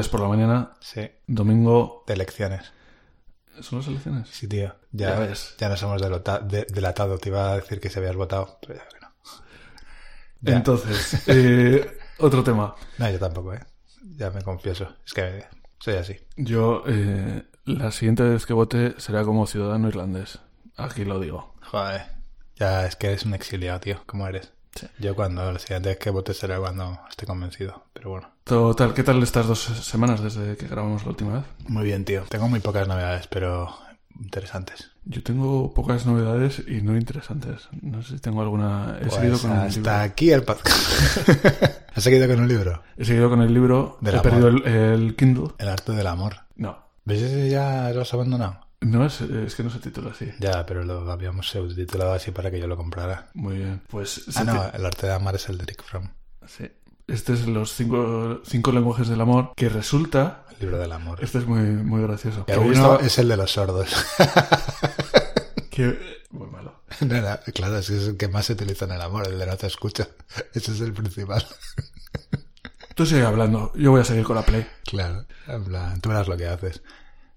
[0.00, 0.70] Días por la mañana.
[0.80, 2.04] Sí, Domingo.
[2.06, 2.72] de elecciones.
[3.60, 4.28] ¿Son las elecciones?
[4.30, 4.74] Sí, tío.
[4.92, 5.54] Ya, Ya ves.
[5.58, 7.18] ya nos hemos de- delatado.
[7.18, 9.08] Te iba a decir que se habías votado, pero ya que no.
[10.40, 10.56] Ya.
[10.56, 12.74] Entonces, eh, otro tema.
[12.96, 13.60] No, yo tampoco, ¿eh?
[14.16, 14.88] Ya me confieso.
[15.04, 15.44] Es que
[15.78, 16.16] soy así.
[16.36, 20.38] Yo, eh, la siguiente vez que vote será como ciudadano irlandés.
[20.78, 21.54] Aquí lo digo.
[21.70, 22.02] Joder.
[22.56, 24.02] Ya es que eres un exiliado, tío.
[24.06, 24.52] ¿Cómo eres?
[24.74, 24.86] Sí.
[24.98, 27.84] Yo cuando la siguiente vez que vote será cuando esté convencido.
[27.92, 28.28] Pero bueno.
[28.44, 31.44] Total, ¿qué tal estas dos semanas desde que grabamos la última vez?
[31.68, 32.22] Muy bien, tío.
[32.28, 33.74] Tengo muy pocas novedades, pero
[34.20, 34.90] interesantes.
[35.04, 37.68] Yo tengo pocas novedades y no interesantes.
[37.80, 38.96] No sé si tengo alguna...
[39.00, 39.92] He Pues seguido con el hasta libro.
[39.92, 41.28] aquí el podcast.
[41.94, 42.82] ¿Has seguido con un libro?
[42.96, 43.98] He seguido con el libro.
[44.00, 44.30] Del He amor.
[44.30, 45.48] perdido el, el Kindle.
[45.58, 46.36] El arte del amor.
[46.56, 46.78] No.
[47.04, 48.60] ¿Ves ese ya lo has abandonado?
[48.80, 50.30] No es, es que no se titula así.
[50.38, 53.28] Ya, pero lo habíamos subtitulado así para que yo lo comprara.
[53.34, 53.82] Muy bien.
[53.88, 56.08] Pues Ah, no, el arte de amar es el de Eric Fromm.
[56.46, 56.70] Sí.
[57.06, 60.44] Este es los cinco, cinco lenguajes del amor, que resulta...
[60.52, 61.22] El libro del amor.
[61.22, 62.44] Este es muy, muy gracioso.
[62.48, 63.88] Hoy uno estaba- es el de los sordos.
[65.70, 66.82] que- Muy malo.
[67.00, 69.38] No, no, claro, es que es el que más se utiliza en el amor, el
[69.38, 70.08] de no te escucha.
[70.54, 71.44] Ese es el principal.
[72.94, 74.66] Tú sigue hablando, yo voy a seguir con la play.
[74.84, 76.82] Claro, en plan, tú verás lo que haces.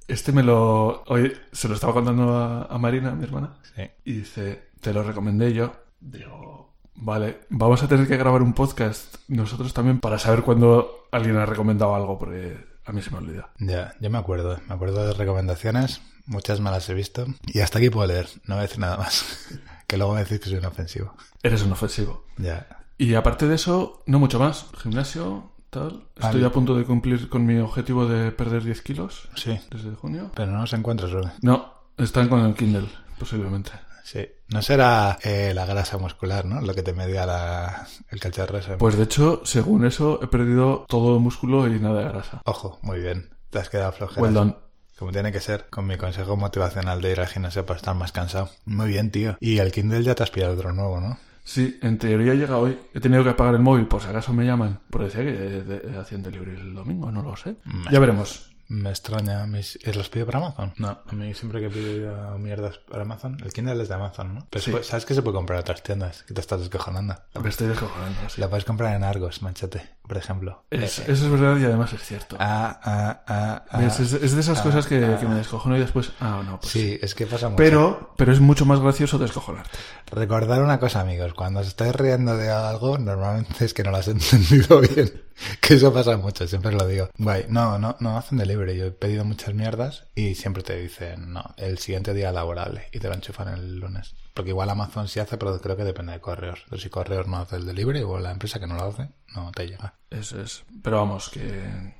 [0.07, 1.03] Este me lo...
[1.07, 3.83] Hoy se lo estaba contando a, a Marina, mi hermana, Sí.
[4.05, 5.73] y dice, te lo recomendé yo.
[5.99, 11.37] Digo, vale, vamos a tener que grabar un podcast nosotros también para saber cuándo alguien
[11.37, 13.49] ha recomendado algo, porque a mí se me olvida.
[13.59, 14.59] Ya, yo me acuerdo.
[14.67, 16.01] Me acuerdo de recomendaciones.
[16.25, 17.25] Muchas me las he visto.
[17.47, 18.27] Y hasta aquí puedo leer.
[18.45, 19.47] No voy a decir nada más.
[19.87, 21.13] que luego me decís que soy un ofensivo.
[21.41, 22.25] Eres un ofensivo.
[22.37, 22.67] Ya.
[22.97, 24.67] Y aparte de eso, no mucho más.
[24.81, 26.03] Gimnasio, tal.
[26.15, 26.45] Estoy Vale.
[26.45, 29.59] a punto de cumplir con mi objetivo de perder 10 kilos Sí.
[29.71, 30.31] desde junio.
[30.35, 31.31] Pero no nos encuentras, Rubén.
[31.41, 32.87] No, están con el Kindle,
[33.19, 33.71] posiblemente.
[34.05, 34.25] Sí.
[34.49, 36.61] No será eh, la grasa muscular, ¿no?
[36.61, 38.77] Lo que te medía la, el cacharro ese.
[38.77, 42.41] Pues de hecho, según eso, he perdido todo músculo y nada de grasa.
[42.45, 43.29] Ojo, muy bien.
[43.49, 44.21] Te has quedado flojera.
[44.21, 44.55] Well done.
[44.99, 48.11] Como tiene que ser, con mi consejo motivacional de ir al gimnasio para estar más
[48.11, 48.49] cansado.
[48.65, 49.35] Muy bien, tío.
[49.39, 51.17] Y el Kindle ya te has pillado otro nuevo, ¿no?
[51.43, 52.77] Sí, en teoría llega hoy.
[52.93, 54.79] He tenido que apagar el móvil por si acaso me llaman.
[54.89, 57.57] Porque decía que de- de- hacían delivery el domingo, no lo sé.
[57.65, 58.52] Me- Ya veremos.
[58.69, 59.45] Me extraña.
[59.45, 60.73] mis- ¿eh, ¿Los pido para Amazon?
[60.77, 60.99] No.
[61.07, 64.47] A mí siempre que pido mierdas para Amazon, el Kindle es de Amazon, ¿no?
[64.49, 64.71] Pero Sí.
[64.71, 66.23] puede- ¿sabes que se puede comprar en otras tiendas?
[66.23, 67.15] Que te estás descojonando.
[67.41, 68.19] Me estoy descojonando.
[68.29, 68.39] sí.
[68.41, 70.63] La puedes comprar en Argos, manchate, por ejemplo.
[70.71, 72.37] Es- Eh, eso es verdad y además es cierto.
[72.39, 73.77] ah, ah, ah, ah.
[73.79, 73.99] ¿Ves?
[73.99, 75.17] Es, es de esas ah, cosas que, ah.
[75.19, 76.11] que me descojono y después...
[76.19, 77.57] Ah, no, pues Sí, es que pasa mucho.
[77.57, 79.77] Pero, pero es mucho más gracioso descojonarte.
[80.11, 81.33] Recordar una cosa, amigos.
[81.33, 85.21] Cuando os estáis riendo de algo, normalmente es que no lo has entendido bien.
[85.61, 87.09] Que eso pasa mucho, siempre lo digo.
[87.17, 88.77] No, no, no hacen delivery.
[88.77, 92.99] Yo he pedido muchas mierdas y siempre te dicen, no, el siguiente día laborable y
[92.99, 94.15] te lo enchufan el lunes.
[94.33, 96.63] Porque igual Amazon sí hace, pero creo que depende de correos.
[96.69, 99.51] Pero si correos no hace el delivery o la empresa que no lo hace, no
[99.51, 99.93] te llega.
[100.09, 100.63] Eso es.
[100.81, 101.93] Pero vamos, que,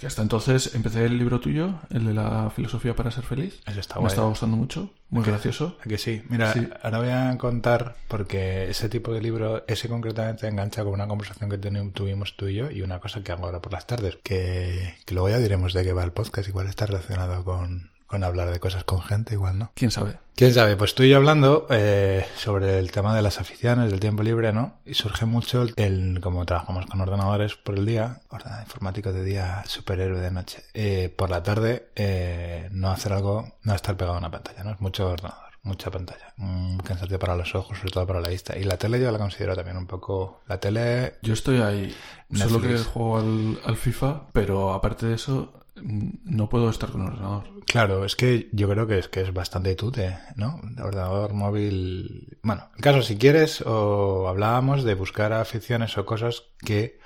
[0.00, 3.60] que hasta entonces empecé el libro tuyo, el de la filosofía para ser feliz.
[3.66, 4.08] Eso está Me guay.
[4.08, 5.76] estaba gustando mucho, muy gracioso.
[5.84, 6.22] ¿A que sí?
[6.30, 6.66] Mira, Sí.
[6.82, 11.50] ahora voy a contar porque ese tipo de libro, ese concretamente engancha con una conversación
[11.50, 11.58] que
[11.92, 15.14] tuvimos tú y yo y una cosa que hago ahora por las tardes, que, que
[15.14, 18.58] luego ya diremos de qué va el podcast, igual está relacionado con, con hablar de
[18.58, 19.70] cosas con gente, igual no.
[19.74, 20.18] ¿Quién sabe?
[20.34, 20.76] ¿Quién sabe?
[20.76, 24.52] Pues tú y yo hablando eh, sobre el tema de las aficiones, del tiempo libre,
[24.52, 24.78] ¿no?
[24.84, 29.22] Y surge mucho el, el- como trabajamos con ordenadores por el día, ordenador informático de
[29.22, 34.16] día, superhéroe de noche, eh, por la tarde eh, no hacer algo, no estar pegado
[34.16, 34.72] a una pantalla, ¿no?
[34.72, 38.56] Es mucho ordenador, mucha pantalla, un cansarte para los ojos, sobre todo para la vista.
[38.58, 40.40] Y la tele yo la considero también un poco...
[40.48, 41.14] La tele...
[41.22, 41.94] Yo estoy ahí.
[42.32, 42.86] Solo que Netflix.
[42.88, 47.44] juego al, al FIFA, pero aparte de eso, no puedo estar con el ordenador.
[47.66, 50.60] Claro, es que yo creo que es que es bastante tute, ¿no?
[50.82, 52.38] Ordenador, móvil.
[52.42, 56.98] Bueno, el caso, si quieres, o hablábamos de buscar aficiones o cosas que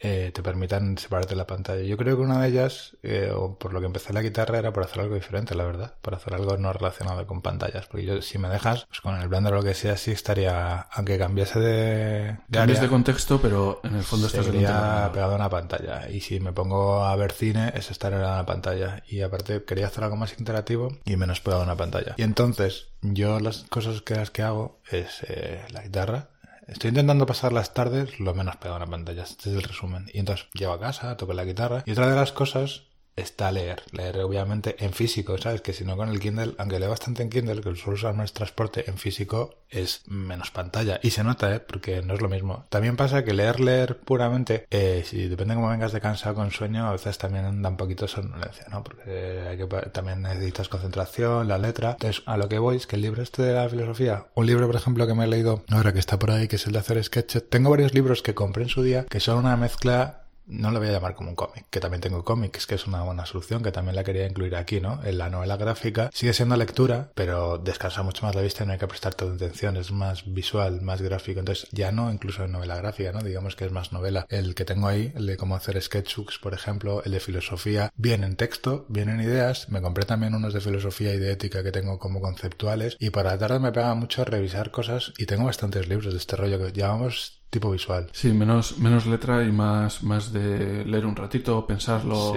[0.00, 1.82] eh, te permitan separarte de la pantalla.
[1.82, 4.72] Yo creo que una de ellas, eh, o por lo que empecé la guitarra, era
[4.72, 5.94] por hacer algo diferente, la verdad.
[6.02, 7.86] Por hacer algo no relacionado con pantallas.
[7.86, 10.80] Porque yo, si me dejas, pues con el Blender o lo que sea, sí estaría,
[10.80, 15.50] aunque cambiase de, de área, de contexto, pero en el fondo estás pegado a una
[15.50, 16.08] pantalla.
[16.10, 19.02] Y si me pongo a ver cine, es estar en la pantalla.
[19.08, 22.14] Y aparte quería hacer algo más interactivo y menos pegado a una pantalla.
[22.16, 26.30] Y entonces, yo las cosas que las que hago es eh, la guitarra.
[26.66, 29.22] Estoy intentando pasar las tardes lo menos pegado a una pantalla.
[29.22, 30.10] Este es el resumen.
[30.12, 31.82] Y entonces llego a casa, toco la guitarra.
[31.86, 32.84] Y otra de las cosas
[33.16, 33.82] está leer.
[33.92, 35.60] Leer obviamente en físico, ¿sabes?
[35.60, 38.32] Que si no con el Kindle, aunque leo bastante en Kindle, que suelo usar más
[38.32, 41.00] transporte, en físico es menos pantalla.
[41.02, 41.60] Y se nota, ¿eh?
[41.60, 42.64] Porque no es lo mismo.
[42.68, 46.50] También pasa que leer, leer puramente, eh, si depende de cómo vengas de cansado con
[46.50, 48.84] sueño, a veces también da un poquito somnolencia, ¿no?
[48.84, 51.92] Porque también necesitas concentración, la letra.
[51.92, 54.66] Entonces, a lo que voy es que el libro este de la filosofía, un libro,
[54.66, 56.78] por ejemplo, que me he leído ahora que está por ahí, que es el de
[56.78, 60.70] hacer sketches, tengo varios libros que compré en su día que son una mezcla no
[60.70, 63.26] lo voy a llamar como un cómic, que también tengo cómics, que es una buena
[63.26, 65.00] solución, que también la quería incluir aquí, ¿no?
[65.04, 68.72] En la novela gráfica sigue siendo lectura, pero descansa mucho más la vista y no
[68.72, 72.52] hay que prestar toda atención, es más visual, más gráfico, entonces ya no incluso en
[72.52, 73.22] novela gráfica, ¿no?
[73.22, 74.26] Digamos que es más novela.
[74.28, 78.24] El que tengo ahí, el de cómo hacer sketchbooks, por ejemplo, el de filosofía, bien
[78.24, 81.72] en texto, bien en ideas, me compré también unos de filosofía y de ética que
[81.72, 85.88] tengo como conceptuales y para la tarde me pega mucho revisar cosas y tengo bastantes
[85.88, 88.08] libros de este rollo que llamamos tipo visual.
[88.12, 92.34] Sí, menos, menos letra y más, más de leer un ratito, pensarlo,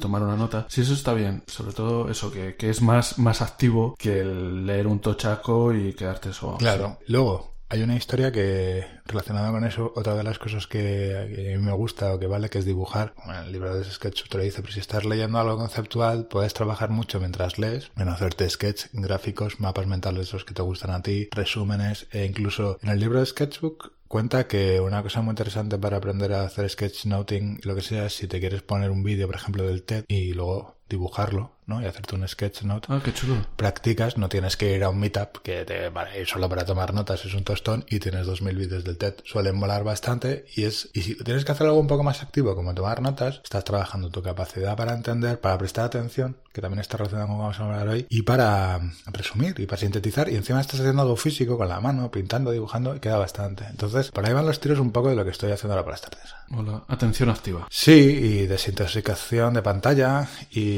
[0.00, 0.66] tomar una nota.
[0.68, 1.44] Sí, eso está bien.
[1.46, 5.92] Sobre todo eso, que, que, es más, más activo que el leer un tochaco y
[5.94, 6.56] quedarte solo.
[6.58, 6.98] Claro.
[7.06, 11.64] Luego, hay una historia que, relacionada con eso, otra de las cosas que, a mí
[11.64, 13.14] me gusta o que vale, que es dibujar.
[13.24, 16.54] Bueno, el libro de sketch te lo dice, pero si estás leyendo algo conceptual, puedes
[16.54, 21.02] trabajar mucho mientras lees, en hacerte sketch, gráficos, mapas mentales los que te gustan a
[21.02, 25.78] ti, resúmenes, e incluso en el libro de sketchbook cuenta que una cosa muy interesante
[25.78, 29.36] para aprender a hacer sketchnoting, lo que sea, si te quieres poner un vídeo, por
[29.36, 31.82] ejemplo, del TED y luego dibujarlo, ¿no?
[31.82, 32.86] Y hacerte un sketchnote.
[32.90, 33.34] Ah, qué chulo.
[33.56, 37.24] Practicas, no tienes que ir a un meetup que te vale, solo para tomar notas
[37.24, 39.14] es un tostón y tienes 2000 vídeos del TED.
[39.24, 42.54] Suelen molar bastante y es y si tienes que hacer algo un poco más activo
[42.54, 46.96] como tomar notas, estás trabajando tu capacidad para entender, para prestar atención, que también está
[46.98, 50.36] relacionado con lo que vamos a hablar hoy, y para resumir y para sintetizar y
[50.36, 53.64] encima estás haciendo algo físico con la mano, pintando, dibujando y queda bastante.
[53.68, 55.92] Entonces, por ahí van los tiros un poco de lo que estoy haciendo ahora por
[55.92, 56.34] las tardes.
[56.56, 57.66] Hola, atención activa.
[57.70, 60.75] Sí, y desintoxicación de pantalla y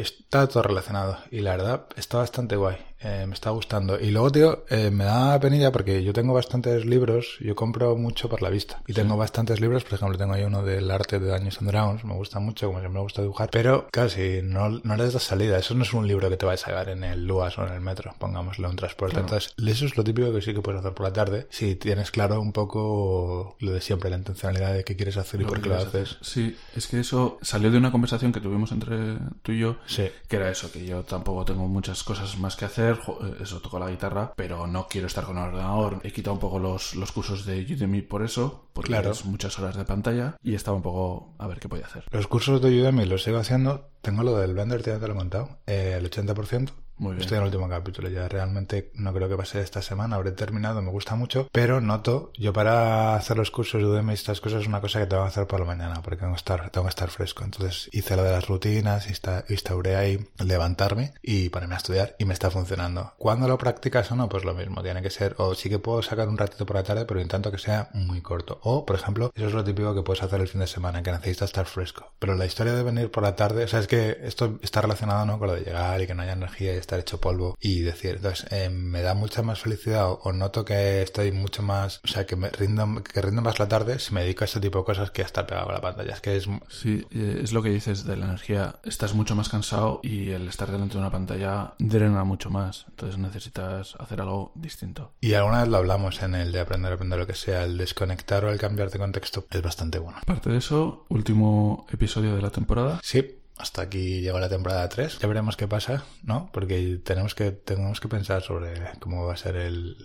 [0.00, 1.18] está todo relacionado.
[1.30, 2.89] Y la verdad está bastante guay.
[3.02, 3.98] Eh, me está gustando.
[3.98, 8.28] Y luego, tío, eh, me da penilla porque yo tengo bastantes libros, yo compro mucho
[8.28, 8.82] por la vista.
[8.86, 12.04] Y tengo bastantes libros, por ejemplo, tengo ahí uno del arte de Dungeons and Dragons,
[12.04, 13.48] me gusta mucho, como siempre me gusta dibujar.
[13.50, 15.58] Pero casi no, no les da salida.
[15.58, 17.72] Eso no es un libro que te vayas a llevar en el LUAS o en
[17.72, 19.18] el metro, pongámoslo en transporte.
[19.18, 21.46] Entonces, eso es lo típico que sí que puedes hacer por la tarde.
[21.50, 25.44] Si tienes claro un poco lo de siempre, la intencionalidad de qué quieres hacer y
[25.44, 26.18] por qué lo haces.
[26.20, 30.10] Sí, es que eso salió de una conversación que tuvimos entre tú y yo, sí.
[30.28, 33.78] que era eso, que yo tampoco tengo muchas cosas más que hacer eh, eso toco
[33.78, 36.00] la guitarra, pero no quiero estar con el ordenador.
[36.02, 39.10] He quitado un poco los, los cursos de Udemy por eso, porque claro.
[39.10, 42.04] es muchas horas de pantalla y estaba un poco a ver qué podía hacer.
[42.10, 43.88] Los cursos de Udemy los sigo haciendo.
[44.02, 46.70] Tengo lo del Blender, ya te lo he contado, eh, el 80%.
[47.00, 47.22] Muy bien.
[47.22, 48.28] Estoy en el último capítulo ya.
[48.28, 50.16] Realmente no creo que pase esta semana.
[50.16, 50.82] Habré terminado.
[50.82, 51.48] Me gusta mucho.
[51.50, 55.00] Pero noto, yo para hacer los cursos de Udemy y estas cosas es una cosa
[55.00, 56.02] que tengo que hacer por la mañana.
[56.02, 57.42] Porque tengo que estar, tengo que estar fresco.
[57.42, 59.08] Entonces hice lo de las rutinas,
[59.48, 62.16] instauré ahí levantarme y ponerme a estudiar.
[62.18, 63.14] Y me está funcionando.
[63.16, 64.82] Cuando lo practicas o no, pues lo mismo.
[64.82, 67.50] Tiene que ser, o sí que puedo sacar un ratito por la tarde, pero intento
[67.50, 68.60] que sea muy corto.
[68.62, 71.12] O, por ejemplo, eso es lo típico que puedes hacer el fin de semana, que
[71.12, 72.12] necesitas estar fresco.
[72.18, 75.24] Pero la historia de venir por la tarde, o sea, es que esto está relacionado,
[75.24, 75.38] ¿no?
[75.38, 78.16] Con lo de llegar y que no haya energía y estar hecho polvo y decir,
[78.16, 82.08] entonces, eh, me da mucha más felicidad o, o, noto que estoy mucho más, o
[82.08, 84.78] sea, que me rindo, que rindo más la tarde si me dedico a este tipo
[84.78, 86.14] de cosas que a estar pegado a la pantalla.
[86.14, 86.48] Es que es...
[86.68, 88.76] Sí, es lo que dices de la energía.
[88.84, 92.86] Estás mucho más cansado y el estar delante de una pantalla drena mucho más.
[92.88, 95.12] Entonces necesitas hacer algo distinto.
[95.20, 97.76] Y alguna vez lo hablamos en el de aprender a aprender lo que sea, el
[97.76, 100.18] desconectar o el cambiar de contexto es bastante bueno.
[100.20, 103.00] Aparte de eso, último episodio de la temporada.
[103.02, 105.18] Sí, hasta aquí llegó la temporada 3.
[105.18, 106.50] Ya veremos qué pasa, ¿no?
[106.52, 109.96] Porque tenemos que, tenemos que pensar sobre cómo va a ser el,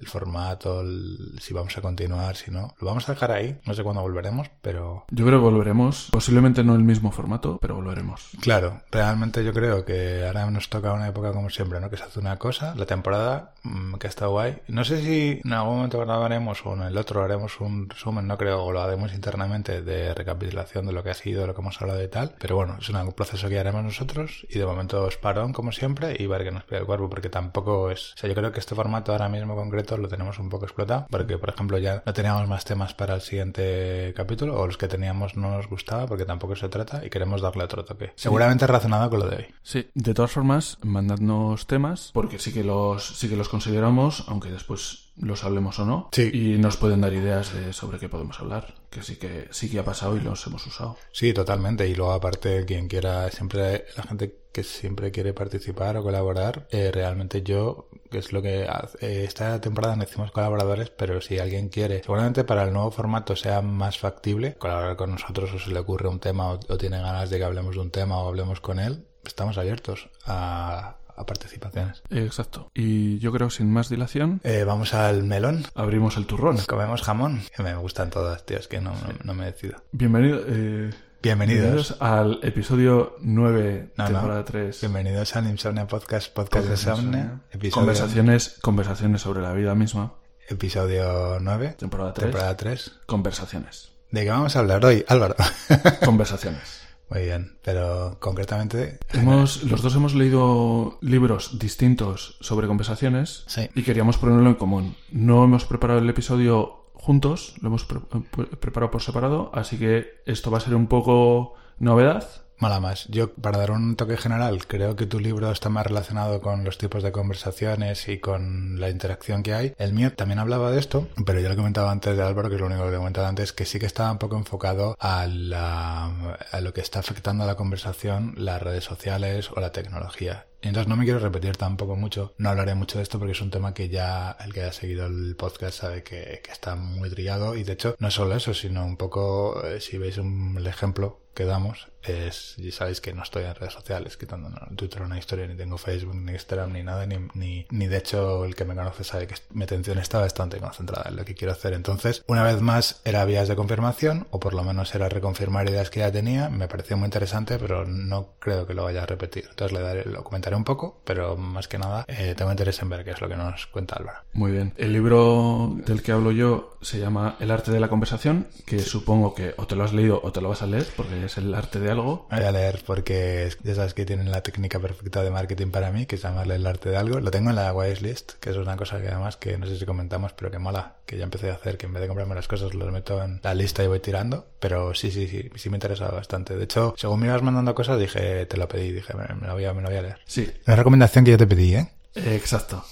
[0.00, 2.74] el formato, el, si vamos a continuar, si no.
[2.80, 5.04] Lo vamos a dejar ahí, no sé cuándo volveremos, pero...
[5.10, 8.30] Yo creo que volveremos, posiblemente no el mismo formato, pero volveremos.
[8.40, 11.90] Claro, realmente yo creo que ahora nos toca una época como siempre, ¿no?
[11.90, 14.58] Que se hace una cosa, la temporada, mmm, que está guay.
[14.68, 18.36] No sé si en algún momento grabaremos o en el otro haremos un resumen, no
[18.36, 21.60] creo, o lo haremos internamente de recapitulación de lo que ha sido, de lo que
[21.60, 22.34] hemos hablado y tal.
[22.38, 26.16] Pero bueno, es un proceso que haremos nosotros y de momento es parón como siempre
[26.18, 28.14] y ver que nos pide el cuerpo, porque tampoco es...
[28.14, 31.06] O sea, yo creo que este formato ahora mismo concreto lo tenemos un poco explotado,
[31.10, 34.88] porque por ejemplo ya no teníamos más temas para el siguiente capítulo, o los que
[34.88, 38.12] teníamos no nos gustaba, porque tampoco se trata, y queremos darle otro toque.
[38.16, 39.46] Seguramente relacionado con lo de hoy.
[39.62, 44.50] Sí, de todas formas, mandadnos temas, porque sí que los, sí que los consideramos, aunque
[44.50, 46.08] después los hablemos o no.
[46.12, 46.30] Sí.
[46.32, 49.78] Y nos pueden dar ideas de sobre qué podemos hablar, que sí que sí que
[49.78, 50.96] ha pasado y los hemos usado.
[51.12, 51.88] Sí, totalmente.
[51.88, 56.92] Y luego aparte, quien quiera, siempre la gente que siempre quiere participar o colaborar, eh,
[56.92, 58.68] realmente yo, que es lo que
[59.00, 63.62] eh, esta temporada hicimos colaboradores, pero si alguien quiere, seguramente para el nuevo formato sea
[63.62, 67.30] más factible colaborar con nosotros o se le ocurre un tema o, o tiene ganas
[67.30, 72.02] de que hablemos de un tema o hablemos con él, estamos abiertos a, a participaciones.
[72.10, 72.70] Exacto.
[72.74, 75.64] Y yo creo, sin más dilación, Eh, vamos al melón.
[75.74, 76.58] abrimos el turrón.
[76.66, 77.42] Comemos jamón.
[77.56, 78.58] Que me gustan todas, tío.
[78.58, 79.76] Es que no, no, no me decido.
[79.92, 80.90] Bienvenido, eh,
[81.22, 81.96] Bienvenidos.
[82.00, 84.10] al episodio 9, No, no.
[84.10, 84.80] temporada 3.
[84.80, 87.40] Bienvenidos al Insomnia Podcast, Podcast de Insomnia.
[87.72, 90.14] Conversaciones, conversaciones sobre la vida misma.
[90.48, 92.24] episodio 9, Temporada 3.
[92.30, 92.92] temporada 3.
[93.06, 93.90] Conversaciones.
[94.10, 95.34] ¿De qué vamos a hablar hoy, Álvaro?
[96.04, 96.83] Conversaciones.
[97.14, 98.98] Muy bien, pero concretamente...
[99.12, 103.68] Hemos, los dos hemos leído libros distintos sobre conversaciones Sí.
[103.74, 104.96] y queríamos ponerlo en común.
[105.12, 110.22] No hemos preparado el episodio juntos, lo hemos pre- pre- preparado por separado, así que
[110.26, 112.28] esto va a ser un poco novedad.
[112.58, 113.06] Mala más.
[113.08, 116.78] Yo, para dar un toque general, creo que tu libro está más relacionado con los
[116.78, 119.74] tipos de conversaciones y con la interacción que hay.
[119.76, 122.54] El mío también hablaba de esto, pero ya lo he comentado antes de Álvaro, que
[122.54, 125.26] es lo único que he comentado antes, que sí que estaba un poco enfocado a,
[125.26, 130.46] la- a lo que está afectando a la conversación, las redes sociales o la tecnología.
[130.62, 133.40] Y Entonces no me quiero repetir tampoco mucho, no hablaré mucho de esto porque es
[133.42, 137.10] un tema que ya el que ha seguido el podcast sabe que, que está muy
[137.10, 140.66] trillado y de hecho no solo eso, sino un poco, eh, si veis un, el
[140.66, 145.02] ejemplo que damos, es, y sabéis que no estoy en redes sociales, quitando no, Twitter
[145.02, 148.54] una historia, ni tengo Facebook, ni Instagram, ni nada, ni, ni, ni de hecho el
[148.54, 151.72] que me conoce sabe que mi atención está bastante concentrada en lo que quiero hacer.
[151.72, 155.90] Entonces, una vez más, era vías de confirmación, o por lo menos era reconfirmar ideas
[155.90, 159.46] que ya tenía, me pareció muy interesante, pero no creo que lo vaya a repetir.
[159.48, 162.88] Entonces le daré, lo comentaré un poco, pero más que nada, eh, tengo interés en
[162.88, 164.18] ver qué es lo que nos cuenta Álvaro.
[164.32, 164.72] Muy bien.
[164.76, 169.34] El libro del que hablo yo se llama El arte de la conversación, que supongo
[169.34, 171.54] que o te lo has leído o te lo vas a leer, porque es el
[171.54, 172.26] arte de algo.
[172.30, 176.06] Voy a leer porque ya sabes que tienen la técnica perfecta de marketing para mí,
[176.06, 177.20] que es llamarle el arte de algo.
[177.20, 179.84] Lo tengo en la wishlist, que es una cosa que además que no sé si
[179.84, 182.48] comentamos, pero que mola, que ya empecé a hacer, que en vez de comprarme las
[182.48, 184.46] cosas los meto en la lista y voy tirando.
[184.60, 186.56] Pero sí, sí, sí, sí me interesa bastante.
[186.56, 189.54] De hecho, según me ibas mandando cosas, dije, te lo pedí, dije, me, me lo
[189.54, 190.18] voy a, me lo voy a leer.
[190.26, 192.84] Sí, La recomendación que yo te pedí, eh, exacto.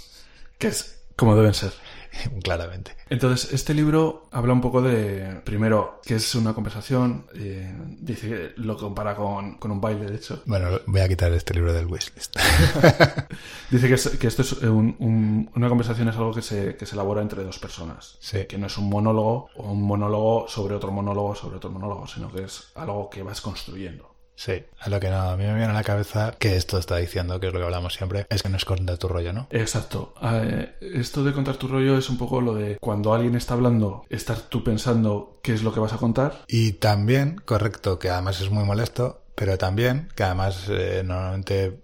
[0.59, 1.73] Que es como deben ser.
[2.43, 2.97] Claramente.
[3.09, 8.53] Entonces, este libro habla un poco de, primero, que es una conversación, eh, dice que
[8.57, 10.43] lo compara con, con un baile, de hecho.
[10.47, 12.37] Bueno, voy a quitar este libro del wishlist.
[13.71, 16.87] Dice que, es- que esto es un- un- una conversación es algo que se, que
[16.87, 18.17] se elabora entre dos personas.
[18.21, 18.45] Sí.
[18.47, 22.31] Que no es un monólogo o un monólogo sobre otro monólogo sobre otro monólogo, sino
[22.33, 24.12] que es algo que vas construyendo.
[24.35, 26.97] Sí, a lo que no, a mí me viene a la cabeza que esto está
[26.97, 29.47] diciendo, que es lo que hablamos siempre, es que no es contar tu rollo, ¿no?
[29.51, 30.15] Exacto.
[30.23, 34.05] Eh, esto de contar tu rollo es un poco lo de cuando alguien está hablando,
[34.09, 36.43] estar tú pensando qué es lo que vas a contar.
[36.49, 41.82] Y también, correcto, que además es muy molesto, pero también, que además eh, normalmente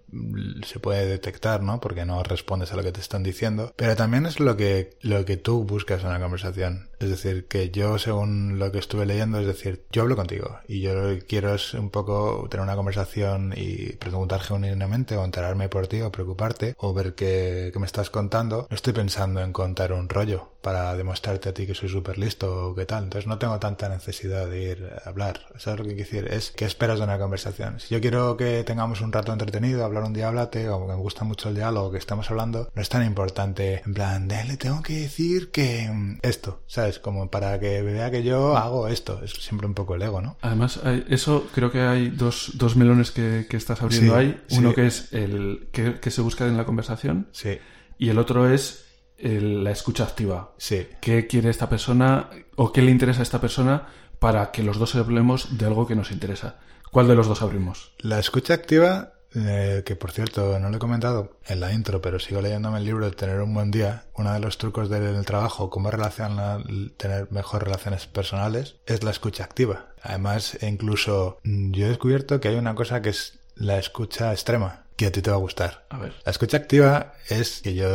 [0.65, 1.79] se puede detectar, ¿no?
[1.79, 5.25] Porque no respondes a lo que te están diciendo, pero también es lo que, lo
[5.25, 6.89] que tú buscas en una conversación.
[6.99, 10.81] Es decir, que yo, según lo que estuve leyendo, es decir, yo hablo contigo y
[10.81, 10.93] yo
[11.27, 16.11] quiero es un poco tener una conversación y preguntar genuinamente o enterarme por ti o
[16.11, 18.67] preocuparte o ver qué, qué me estás contando.
[18.69, 22.69] No estoy pensando en contar un rollo para demostrarte a ti que soy súper listo
[22.69, 23.05] o qué tal.
[23.05, 25.39] Entonces no tengo tanta necesidad de ir a hablar.
[25.57, 26.27] ¿Sabes lo que quiero decir?
[26.33, 27.79] Es qué esperas de una conversación.
[27.79, 30.95] Si yo quiero que tengamos un rato entretenido, hablar un día, háblate, o que me
[30.99, 33.81] gusta mucho el diálogo que estamos hablando, no es tan importante.
[33.85, 36.99] En plan, de, le tengo que decir que mm, esto, ¿sabes?
[36.99, 39.21] Como para que vea que yo hago esto.
[39.23, 40.37] Es siempre un poco el ego, ¿no?
[40.41, 40.79] Además,
[41.09, 44.41] eso creo que hay dos, dos melones que, que estás abriendo Sí, ahí.
[44.51, 44.75] Uno sí.
[44.75, 47.57] que es el que, que se busca en la conversación Sí,
[47.97, 48.85] y el otro es
[49.17, 50.53] el- la escucha activa.
[50.57, 50.87] sí.
[51.01, 53.87] ¿Qué quiere esta persona o qué le interesa a esta persona
[54.19, 56.57] para que los dos hablemos de algo que nos interesa?
[56.91, 57.91] ¿Cuál de los dos abrimos?
[57.99, 62.19] La escucha activa, eh, que por cierto no lo he comentado en la intro, pero
[62.19, 64.03] sigo leyéndome el libro de Tener un buen día.
[64.15, 66.61] Uno de los trucos del trabajo, cómo relacionar,
[66.97, 69.87] tener mejor relaciones personales, es la escucha activa.
[70.01, 74.31] Además, e incluso mm, yo he descubierto que hay una cosa que es la escucha
[74.31, 75.85] extrema, que a ti te va a gustar.
[75.89, 76.13] A ver.
[76.25, 77.89] La escucha activa es que yo,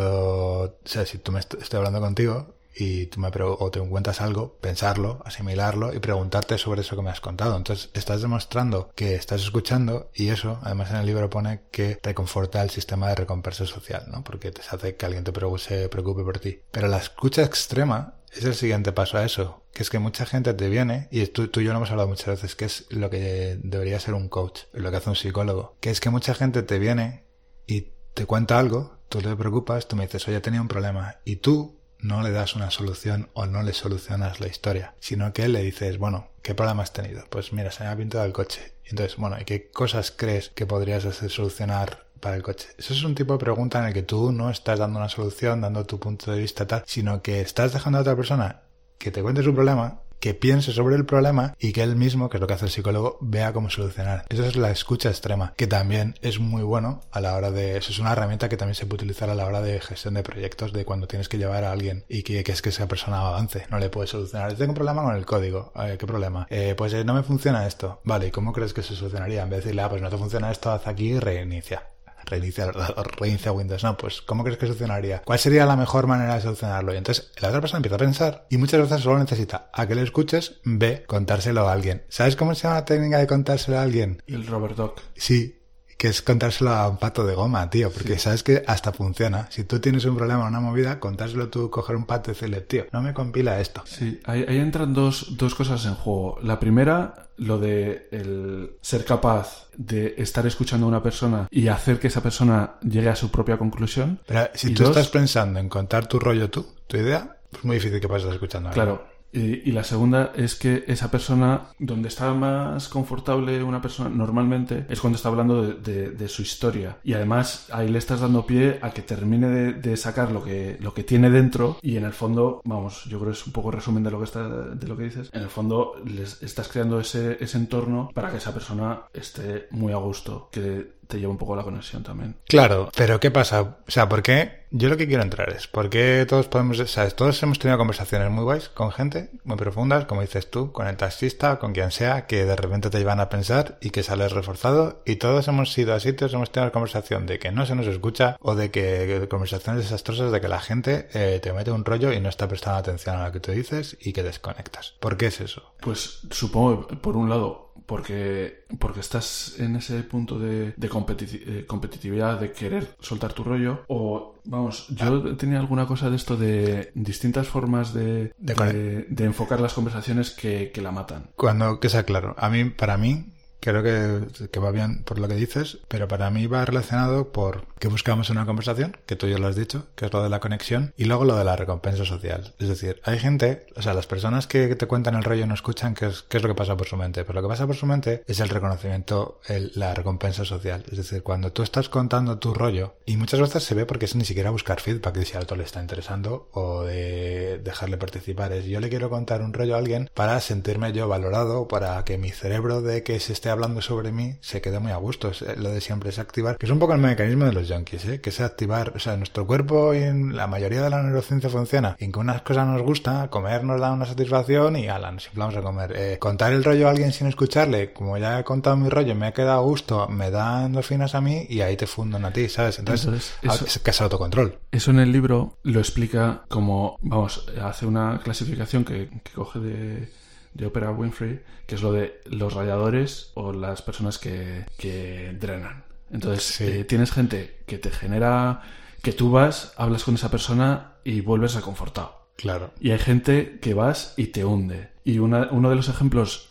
[0.62, 4.20] o sea, si tú me est- estoy hablando contigo y tú me o te cuentas
[4.20, 7.56] algo, pensarlo, asimilarlo y preguntarte sobre eso que me has contado.
[7.56, 12.62] Entonces, estás demostrando que estás escuchando y eso, además en el libro pone que reconforta
[12.62, 14.22] el sistema de recompensa social, ¿no?
[14.24, 16.60] Porque te hace que alguien te se preocupe por ti.
[16.70, 20.54] Pero la escucha extrema es el siguiente paso a eso, que es que mucha gente
[20.54, 23.10] te viene, y tú, tú y yo lo hemos hablado muchas veces, que es lo
[23.10, 26.62] que debería ser un coach, lo que hace un psicólogo, que es que mucha gente
[26.62, 27.24] te viene
[27.66, 31.36] y te cuenta algo, tú te preocupas, tú me dices, oye, tenía un problema, y
[31.36, 35.62] tú no le das una solución o no le solucionas la historia, sino que le
[35.62, 37.24] dices, bueno, ¿qué problema has tenido?
[37.30, 38.74] Pues mira, se me ha pintado el coche.
[38.84, 42.68] Entonces, bueno, ¿y qué cosas crees que podrías hacer solucionar para el coche?
[42.76, 45.62] Eso es un tipo de pregunta en el que tú no estás dando una solución,
[45.62, 48.60] dando tu punto de vista tal, sino que estás dejando a otra persona
[48.98, 52.36] que te cuente su problema que piense sobre el problema y que él mismo, que
[52.36, 54.24] es lo que hace el psicólogo, vea cómo solucionar.
[54.28, 57.76] Eso es la escucha extrema, que también es muy bueno a la hora de...
[57.76, 60.22] Eso es una herramienta que también se puede utilizar a la hora de gestión de
[60.22, 63.66] proyectos, de cuando tienes que llevar a alguien y que, es que esa persona avance.
[63.70, 64.54] No le puedes solucionar.
[64.54, 65.72] Tengo un problema con el código.
[65.98, 66.46] ¿Qué problema?
[66.50, 68.00] Eh, pues eh, no me funciona esto.
[68.04, 69.42] Vale, ¿y cómo crees que se solucionaría?
[69.42, 71.93] En vez de decirle, ah, pues no te funciona esto, haz aquí y reinicia
[72.26, 72.70] reinicia,
[73.18, 73.84] reinicia Windows.
[73.84, 75.22] No, pues ¿cómo crees que solucionaría?
[75.22, 76.94] ¿Cuál sería la mejor manera de solucionarlo?
[76.94, 79.94] Y entonces la otra persona empieza a pensar y muchas veces solo necesita a que
[79.94, 82.04] le escuches, B, contárselo a alguien.
[82.08, 84.22] ¿Sabes cómo se llama la técnica de contárselo a alguien?
[84.26, 85.00] El Robert Doc.
[85.16, 85.63] Sí,
[85.96, 89.48] que es contárselo a un pato de goma, tío, porque sabes que hasta funciona.
[89.50, 92.60] Si tú tienes un problema o una movida, contárselo tú, coger un pato y decirle,
[92.60, 93.82] tío, no me compila esto.
[93.86, 96.38] Sí, ahí, ahí entran dos, dos cosas en juego.
[96.42, 101.98] La primera, lo de el ser capaz de estar escuchando a una persona y hacer
[101.98, 104.20] que esa persona llegue a su propia conclusión.
[104.26, 108.00] Pero si tú estás pensando en contar tu rollo tú, tu idea, es muy difícil
[108.00, 112.88] que pases escuchando a Claro, y, la segunda es que esa persona, donde está más
[112.88, 116.98] confortable una persona normalmente, es cuando está hablando de, su historia.
[117.04, 120.94] Y además ahí le estás dando pie a que termine de, sacar lo que, lo
[120.94, 124.02] que tiene dentro y en el fondo, vamos, yo creo que es un poco resumen
[124.02, 127.36] de lo que, está, de lo que dices, en el fondo les estás creando ese,
[127.40, 131.56] ese entorno para que esa persona esté muy a gusto, que te lleva un poco
[131.56, 132.36] la conexión también.
[132.46, 133.60] Claro, pero ¿qué pasa?
[133.60, 134.64] O sea, ¿por qué?
[134.76, 137.14] Yo lo que quiero entrar es, ¿por qué todos podemos, ¿sabes?
[137.14, 140.96] Todos hemos tenido conversaciones muy guays con gente muy profundas, como dices tú, con el
[140.96, 145.02] taxista, con quien sea, que de repente te llevan a pensar y que sales reforzado.
[145.06, 147.86] Y todos hemos sido así, todos hemos tenido la conversación de que no se nos
[147.86, 152.12] escucha o de que conversaciones desastrosas de que la gente eh, te mete un rollo
[152.12, 154.94] y no está prestando atención a lo que tú dices y que desconectas.
[154.98, 155.62] ¿Por qué es eso?
[155.80, 162.40] Pues supongo, por un lado, porque, porque estás en ese punto de, de eh, competitividad,
[162.40, 167.48] de querer soltar tu rollo, o vamos, yo tenía alguna cosa de esto de distintas
[167.48, 171.30] formas de, de, de, enfocar las conversaciones que, que la matan.
[171.36, 173.33] Cuando, que sea claro, a mí, para mí,
[173.64, 177.66] creo que, que, va bien por lo que dices, pero para mí va relacionado por
[177.78, 180.40] que buscamos una conversación, que tú ya lo has dicho, que es lo de la
[180.40, 182.54] conexión, y luego lo de la recompensa social.
[182.58, 185.94] Es decir, hay gente, o sea, las personas que te cuentan el rollo no escuchan
[185.94, 187.76] qué es, qué es lo que pasa por su mente, pero lo que pasa por
[187.76, 190.84] su mente es el reconocimiento, el, la recompensa social.
[190.90, 194.14] Es decir, cuando tú estás contando tu rollo, y muchas veces se ve porque es
[194.14, 198.52] ni siquiera buscar feedback de si a otro le está interesando o de dejarle participar,
[198.52, 202.18] es yo le quiero contar un rollo a alguien para sentirme yo valorado, para que
[202.18, 205.28] mi cerebro de que se esté hablando sobre mí se queda muy a gusto.
[205.28, 208.04] Es, lo de siempre es activar, que es un poco el mecanismo de los junkies,
[208.06, 208.20] ¿eh?
[208.20, 211.96] que es activar, o sea, nuestro cuerpo y en la mayoría de la neurociencia funciona
[211.98, 215.56] en que unas cosas nos gusta, comer nos da una satisfacción y ala, nos inflamos
[215.56, 215.92] a comer.
[215.96, 219.26] Eh, contar el rollo a alguien sin escucharle, como ya he contado mi rollo, me
[219.26, 222.48] ha quedado a gusto, me da endorfinas a mí y ahí te funden a ti,
[222.48, 222.78] ¿sabes?
[222.78, 224.58] Entonces, es que es autocontrol.
[224.70, 230.08] Eso en el libro lo explica como, vamos, hace una clasificación que coge de
[230.54, 235.84] de Opera Winfrey, que es lo de los radiadores o las personas que, que drenan.
[236.10, 238.62] Entonces, eh, tienes gente que te genera
[239.02, 242.24] que tú vas, hablas con esa persona y vuelves reconfortado.
[242.36, 242.72] Claro.
[242.80, 244.90] Y hay gente que vas y te hunde.
[245.04, 246.50] Y una, uno de los ejemplos,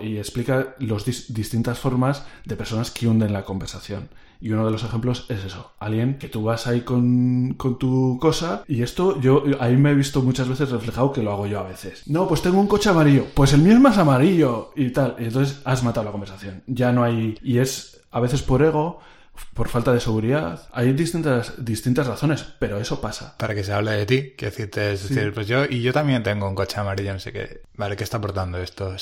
[0.00, 4.08] y explica las distintas formas de personas que hunden la conversación.
[4.40, 5.72] Y uno de los ejemplos es eso.
[5.78, 9.94] Alguien que tú vas ahí con, con, tu cosa y esto yo ahí me he
[9.94, 12.02] visto muchas veces reflejado que lo hago yo a veces.
[12.06, 13.26] No, pues tengo un coche amarillo.
[13.34, 15.16] Pues el mío es más amarillo y tal.
[15.18, 16.62] Y entonces has matado la conversación.
[16.66, 17.38] Ya no hay...
[17.42, 19.00] Y es a veces por ego
[19.54, 20.68] por falta de seguridad.
[20.72, 23.36] Hay distintas, distintas razones, pero eso pasa.
[23.36, 26.22] Para que se hable de ti, que decirte, es decir, pues yo, y yo también
[26.22, 27.62] tengo un coche amarillo, no sé qué.
[27.76, 28.96] Vale, ¿qué está aportando esto?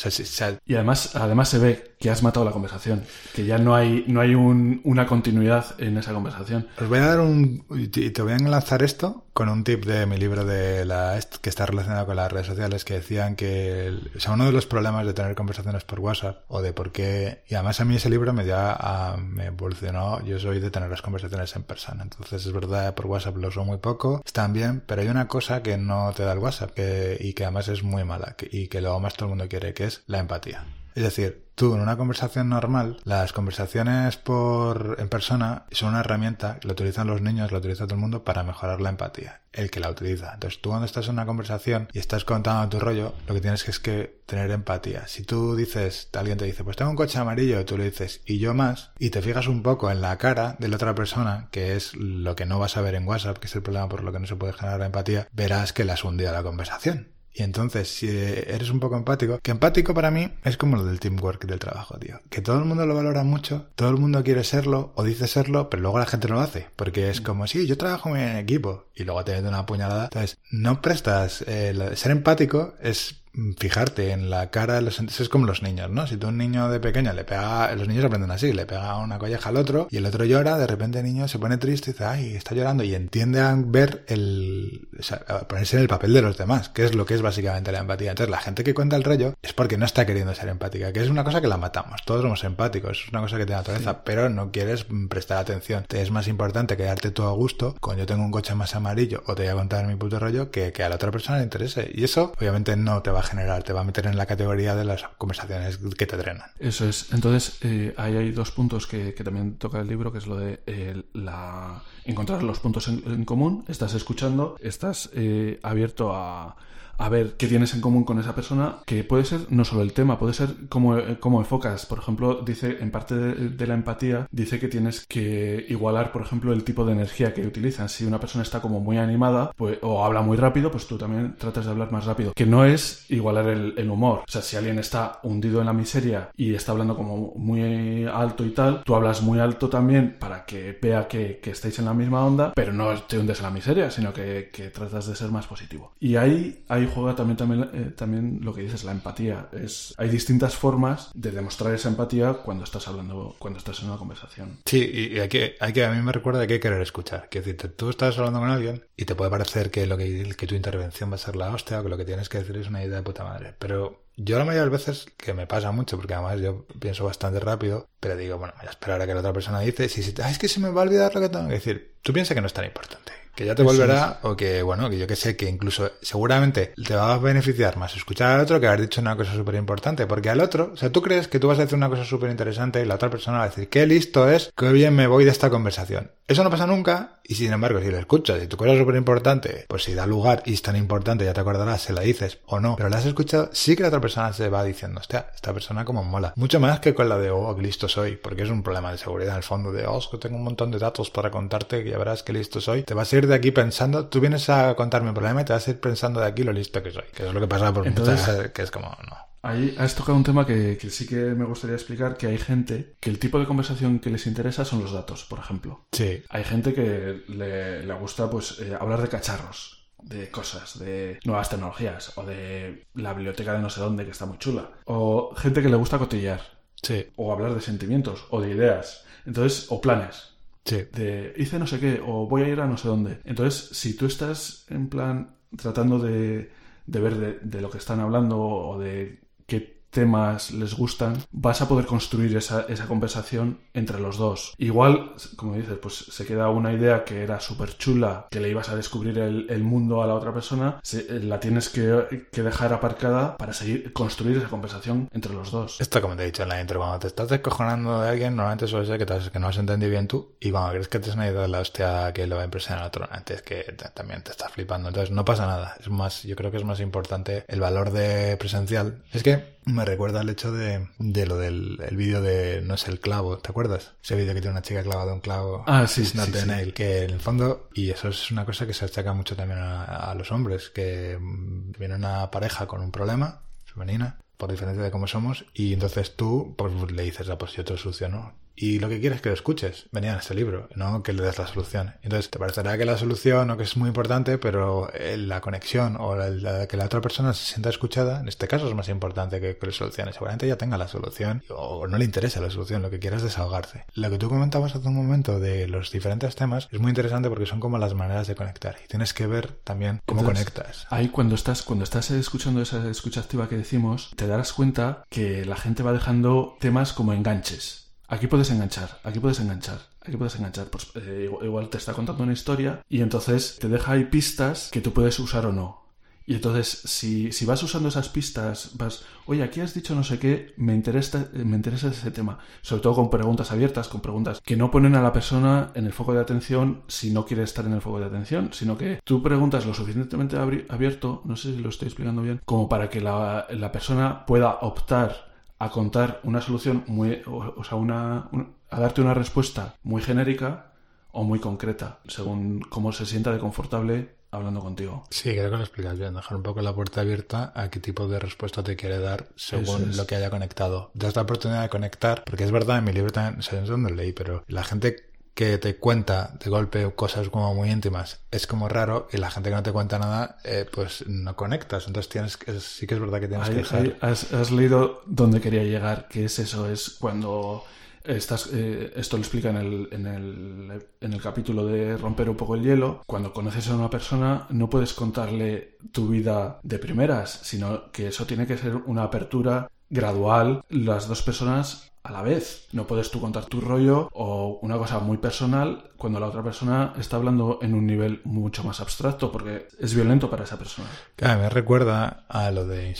[0.67, 3.03] Y además, además se ve que has matado la conversación,
[3.35, 6.69] que ya no hay, no hay un, una continuidad en esa conversación.
[6.81, 10.05] Os voy a dar un, y te voy a enlazar esto con un tip de
[10.07, 14.19] mi libro de la, que está relacionado con las redes sociales, que decían que, o
[14.19, 17.55] sea, uno de los problemas de tener conversaciones por WhatsApp, o de por qué, y
[17.55, 21.03] además a mí ese libro me dio, a, me evolucionó, yo soy de tener las
[21.03, 22.03] conversaciones en persona.
[22.03, 25.63] Entonces es verdad, por WhatsApp lo uso muy poco, están bien, pero hay una cosa
[25.63, 28.81] que no te da el WhatsApp que, y que además es muy mala y que
[28.81, 30.65] luego más todo el mundo quiere, que es la empatía.
[30.95, 36.61] Es decir, tú en una conversación normal, las conversaciones por en persona son una herramienta
[36.61, 39.41] que la utilizan los niños, la utiliza todo el mundo para mejorar la empatía.
[39.53, 40.35] El que la utiliza.
[40.35, 43.65] Entonces tú cuando estás en una conversación y estás contando tu rollo, lo que tienes
[43.65, 45.09] que es que tener empatía.
[45.09, 48.39] Si tú dices, alguien te dice, pues tengo un coche amarillo, tú le dices, y
[48.39, 51.75] yo más, y te fijas un poco en la cara de la otra persona, que
[51.75, 54.13] es lo que no vas a ver en WhatsApp, que es el problema por lo
[54.13, 57.87] que no se puede generar empatía, verás que le has hundido la conversación y entonces,
[57.89, 61.61] si eres un poco empático, que empático para mí es como lo del teamwork del
[61.61, 62.19] trabajo, tío.
[62.31, 65.71] Que todo el mundo lo valora mucho, todo el mundo quiere serlo o dice serlo,
[65.71, 66.67] pero luego la gente no lo hace.
[66.75, 70.05] Porque es como, sí, yo trabajo en equipo y luego te mete una puñalada.
[70.07, 71.45] Entonces, no prestas.
[71.47, 73.18] Eh, ser empático es
[73.59, 76.07] fijarte en la cara de los es como los niños, ¿no?
[76.07, 79.19] Si tú un niño de pequeño le pega, los niños aprenden así, le pega una
[79.19, 81.93] colleja al otro y el otro llora, de repente el niño se pone triste y
[81.93, 86.13] dice, ay, está llorando y entiende a ver el, o sea, ponerse en el papel
[86.13, 88.11] de los demás, que es lo que es básicamente la empatía.
[88.11, 91.01] Entonces la gente que cuenta el rollo es porque no está queriendo ser empática, que
[91.01, 94.05] es una cosa que la matamos, todos somos empáticos, es una cosa que te naturaleza,
[94.05, 95.85] pero no quieres prestar atención.
[95.87, 99.23] Te es más importante quedarte tú a gusto con yo tengo un coche más amarillo
[99.27, 101.45] o te voy a contar mi puto rollo que, que a la otra persona le
[101.45, 101.91] interese.
[101.93, 104.75] Y eso obviamente no te va a generar, te va a meter en la categoría
[104.75, 106.51] de las conversaciones que te drenan.
[106.59, 107.13] Eso es.
[107.13, 110.61] Entonces, eh, ahí hay dos puntos que, también toca el libro, que es lo de
[110.67, 113.65] eh, la encontrar los puntos en, común.
[113.69, 116.57] Estás escuchando, estás eh, abierto a
[116.99, 119.93] a ver qué tienes en común con esa persona, que puede ser no solo el
[119.93, 121.87] tema, puede ser cómo, cómo enfocas.
[121.87, 126.53] Por ejemplo, dice, en parte de, la empatía, dice que tienes que igualar, por ejemplo,
[126.53, 127.89] el tipo de energía que utilizan.
[127.89, 131.37] Si una persona está como muy animada pues, o habla muy rápido, pues tú también
[131.39, 132.33] tratas de hablar más rápido.
[132.35, 134.25] Que no es igualar el, humor.
[134.29, 138.45] O sea, si alguien está hundido en la miseria y está hablando como muy alto
[138.45, 141.95] y tal, tú hablas muy alto también para que vea que, que estáis en la
[141.95, 145.31] misma onda, pero no te hundes en la miseria, sino que, que tratas de ser
[145.31, 145.93] más positivo.
[146.01, 149.49] Y ahí hay juega también, también, eh, también lo que dices, la empatía.
[149.53, 153.99] Es, hay distintas formas de demostrar esa empatía cuando estás hablando, cuando estás en una
[153.99, 154.59] conversación.
[154.65, 157.29] Sí, y hay que, hay que a mí me recuerda que hay que querer escuchar.
[157.29, 160.47] Que decir, tú estás hablando con alguien y te puede parecer que, lo que, que
[160.47, 162.69] tu intervención va a ser la hostia o que lo que tienes que decir es
[162.69, 163.55] una idea de puta madre.
[163.59, 167.05] Pero yo la mayoría de las veces, que me pasa mucho, porque además yo pienso
[167.05, 170.03] bastante rápido, pero digo, bueno, voy a esperar a que la otra persona dice, si,
[170.03, 171.95] si, es que se me va a olvidar lo que tengo que decir.
[172.03, 174.99] Tú piensas que no es tan importante que ya te volverá o que, bueno, que
[174.99, 178.67] yo que sé, que incluso seguramente te va a beneficiar más escuchar al otro que
[178.67, 181.47] haber dicho una cosa súper importante, porque al otro, o sea, tú crees que tú
[181.47, 183.87] vas a decir una cosa súper interesante y la otra persona va a decir, qué
[183.87, 186.11] listo es, qué bien me voy de esta conversación.
[186.27, 188.97] Eso no pasa nunca y sin embargo, si lo escuchas y tu cosa es súper
[188.97, 192.41] importante, pues si da lugar y es tan importante, ya te acordarás, se la dices
[192.47, 195.27] o no, pero la has escuchado, sí que la otra persona se va diciendo, hostia,
[195.35, 196.33] esta persona como mola.
[196.37, 198.99] Mucho más que con la de, oh, qué listo soy, porque es un problema de
[198.99, 201.91] seguridad en el fondo de, oh, que tengo un montón de datos para contarte que
[201.91, 202.83] ya verás qué listo soy.
[202.83, 205.53] Te vas a ir de aquí pensando, tú vienes a contarme un problema y te
[205.53, 207.73] vas a ir pensando de aquí lo listo que soy, que es lo que pasa
[207.73, 209.29] por muchas, que es como, no.
[209.43, 213.09] Ahí has tocado un tema que, sí que me gustaría explicar, que hay gente que
[213.09, 215.87] el tipo de conversación que les interesa son los datos, por ejemplo.
[215.93, 216.23] Sí.
[216.29, 222.17] Hay gente que le, gusta pues eh, hablar de cacharros, de cosas, de nuevas tecnologías,
[222.17, 224.71] o de la biblioteca de no sé dónde que está muy chula.
[224.85, 226.41] O gente que le gusta cotillar.
[226.83, 227.07] Sí.
[227.17, 229.05] O hablar de sentimientos, o de ideas.
[229.27, 230.35] Entonces, o planes.
[230.65, 230.85] Sí.
[230.93, 233.21] De hice no sé qué, o voy a ir a no sé dónde.
[233.25, 236.53] Entonces, si tú estás en plan tratando de,
[236.87, 241.63] de ver de, de lo que están hablando o de qué temas les gustan, vas
[241.63, 244.55] a poder construir esa, esa conversación entre los dos.
[244.59, 248.69] Igual, como dices, pues se queda una idea que era súper chula, que le ibas
[248.69, 253.37] a descubrir el, mundo a la otra persona, se, la tienes que, que, dejar aparcada
[253.37, 255.81] para seguir construir esa conversación entre los dos.
[255.81, 258.67] Esto, como te he dicho en la intro, cuando te estás descojonando de alguien, normalmente
[258.67, 261.17] suele ser que, que no has entendido bien tú, y cuando crees que te has
[261.17, 264.31] ido de la hostia que lo va a impresionar a otro, antes que también te
[264.31, 264.89] estás flipando.
[264.89, 265.77] Entonces, no pasa nada.
[265.81, 269.03] Es más, yo creo que es más importante el valor de presencial.
[269.13, 272.89] Es que me recuerda el hecho de, de lo del el vídeo de No es
[272.89, 273.93] el clavo, ¿te acuerdas?
[274.03, 275.65] Ese vídeo que tiene una chica clavada un clavo.
[275.67, 278.85] Ah, sí, sí, nail, Que en el fondo, y eso es una cosa que se
[278.85, 284.51] achaca mucho también a, los hombres, que viene una pareja con un problema, femenina, por
[284.51, 287.79] diferencia de cómo somos, y entonces tú pues, le dices, ah, pues yo te lo
[287.79, 289.87] soluciono y lo que quieres es que lo escuches.
[289.93, 291.95] Venía en este libro, no que le des la solución.
[292.03, 295.97] Entonces te parecerá que la solución o que es muy importante, pero eh, la conexión
[295.99, 299.41] o la, que la otra persona se sienta escuchada, en este caso es más importante
[299.41, 300.15] que, que le soluciones.
[300.15, 303.29] Seguramente ya tenga la solución o no le interesa la solución, lo que quieras es
[303.29, 303.85] desahogarse.
[303.95, 307.47] Lo que tú comentabas hace un momento de los diferentes temas es muy interesante porque
[307.47, 310.87] son como las maneras de conectar y tienes que ver también cómo conectas.
[310.91, 315.45] Ahí cuando estás, cuando estás escuchando esa escucha activa que decimos, te darás cuenta que
[315.45, 319.79] la gente va dejando temas como enganches aquí puedes enganchar, aquí puedes enganchar.
[320.01, 323.93] Aquí puedes enganchar, pues eh, igual te está contando una historia y entonces te deja
[323.93, 325.87] ahí pistas que tú puedes usar o no.
[326.25, 330.19] Y entonces, si, si vas usando esas pistas, vas, oye, aquí has dicho no sé
[330.19, 332.39] qué, me interesa, me interesa ese tema.
[332.61, 335.93] Sobre todo con preguntas abiertas, con preguntas que no ponen a la persona en el
[335.95, 339.23] foco de atención si no quiere estar en el foco de atención, sino que tú
[339.23, 343.47] preguntas lo suficientemente abierto, no sé si lo estoy explicando bien, como para que la,
[343.51, 345.28] la persona pueda optar
[345.59, 348.29] a contar una solución muy, o, sea, una,
[348.71, 350.73] a darte una respuesta muy genérica
[351.11, 355.05] o muy concreta, según cómo se sienta de confortable hablando contigo.
[355.11, 356.15] Sí, creo que lo explicas bien.
[356.15, 359.97] Dejar un poco la puerta abierta a qué tipo de respuesta te quiere dar según
[359.97, 360.91] lo que haya conectado.
[360.95, 364.13] Das la oportunidad de conectar, porque es verdad, en mi libro también, sé dónde leí,
[364.13, 369.07] pero la gente que te cuenta de golpe cosas como muy íntimas es como raro
[369.13, 372.59] y la gente que no te cuenta nada eh, pues no conectas entonces tienes que,
[372.59, 376.25] sí que es verdad que tienes que dejar has, has, leído donde quería llegar que
[376.25, 377.63] es eso es cuando
[378.05, 382.37] Estás, eh, esto lo explica en el, en, el, en el capítulo de romper un
[382.37, 383.03] poco el hielo.
[383.07, 388.25] Cuando conoces a una persona no puedes contarle tu vida de primeras, sino que eso
[388.25, 390.63] tiene que ser una apertura gradual.
[390.69, 392.67] Las dos personas a la vez.
[392.73, 396.95] No puedes tú contar tu rollo o una cosa muy personal cuando la otra persona
[396.99, 400.89] está hablando en un nivel mucho más abstracto porque es violento para esa persona.
[401.17, 402.97] Claro, me recuerda a lo de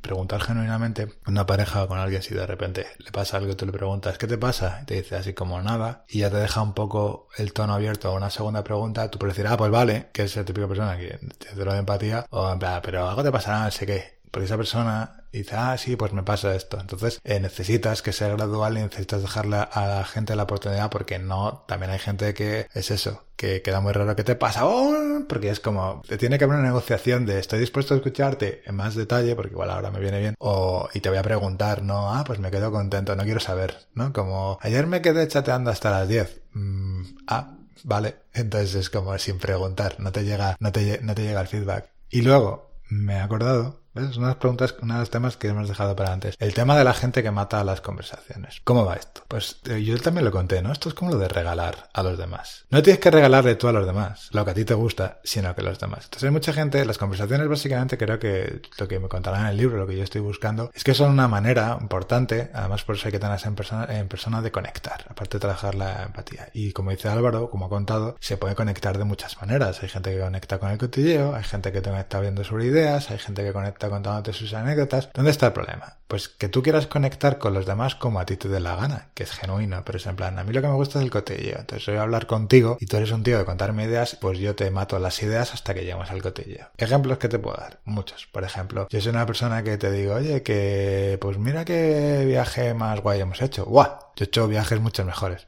[0.00, 3.72] preguntar genuinamente una pareja con alguien si de repente le pasa algo y tú le
[3.72, 4.80] preguntas ¿qué te pasa?
[4.82, 8.08] y te dice así como nada y ya te deja un poco el tono abierto
[8.08, 10.96] a una segunda pregunta, tú puedes decir ah pues vale, que es el típico persona
[10.96, 14.56] que te lo de empatía o pero algo te pasará, no sé qué porque esa
[14.56, 16.78] persona dice, ah, sí, pues me pasa esto.
[16.80, 21.18] Entonces eh, necesitas que sea gradual y necesitas dejarle a la gente la oportunidad porque
[21.18, 25.24] no, también hay gente que es eso, que queda muy raro que te pasa, ¡Oh!
[25.28, 28.74] porque es como, te tiene que haber una negociación de estoy dispuesto a escucharte en
[28.76, 32.14] más detalle, porque igual ahora me viene bien, o, y te voy a preguntar, no,
[32.14, 34.12] ah, pues me quedo contento, no quiero saber, ¿no?
[34.12, 36.42] Como, ayer me quedé chateando hasta las 10.
[36.54, 38.16] Mm, ah, vale.
[38.32, 41.90] Entonces es como sin preguntar, no te llega, no te, no te llega el feedback.
[42.10, 45.48] Y luego, me he acordado es una de las preguntas, uno de los temas que
[45.48, 46.36] hemos dejado para antes.
[46.38, 48.60] El tema de la gente que mata las conversaciones.
[48.64, 49.22] ¿Cómo va esto?
[49.28, 50.72] Pues eh, yo también lo conté, ¿no?
[50.72, 52.64] Esto es como lo de regalar a los demás.
[52.70, 55.54] No tienes que regalarle tú a los demás lo que a ti te gusta, sino
[55.54, 56.04] que los demás.
[56.04, 59.56] Entonces hay mucha gente, las conversaciones básicamente creo que lo que me contarán en el
[59.56, 63.08] libro, lo que yo estoy buscando, es que son una manera importante, además por eso
[63.08, 66.48] hay que tenerlas en persona, en persona de conectar, aparte de trabajar la empatía.
[66.52, 69.82] Y como dice Álvaro, como ha contado, se puede conectar de muchas maneras.
[69.82, 73.10] Hay gente que conecta con el cotilleo, hay gente que te conecta viendo sobre ideas,
[73.10, 75.10] hay gente que conecta contándote sus anécdotas.
[75.14, 75.96] ¿Dónde está el problema?
[76.06, 79.08] Pues que tú quieras conectar con los demás como a ti te dé la gana,
[79.14, 81.10] que es genuino, pero es en plan, a mí lo que me gusta es el
[81.10, 81.58] cotilleo.
[81.58, 84.54] Entonces voy a hablar contigo y tú eres un tío de contarme ideas, pues yo
[84.54, 86.68] te mato las ideas hasta que lleguemos al cotilleo.
[86.76, 88.26] Ejemplos que te puedo dar, muchos.
[88.26, 92.74] Por ejemplo, yo soy una persona que te digo, oye, que pues mira qué viaje
[92.74, 93.64] más guay hemos hecho.
[93.64, 93.98] ¡Guau!
[94.16, 95.46] Yo he hecho viajes mucho mejores.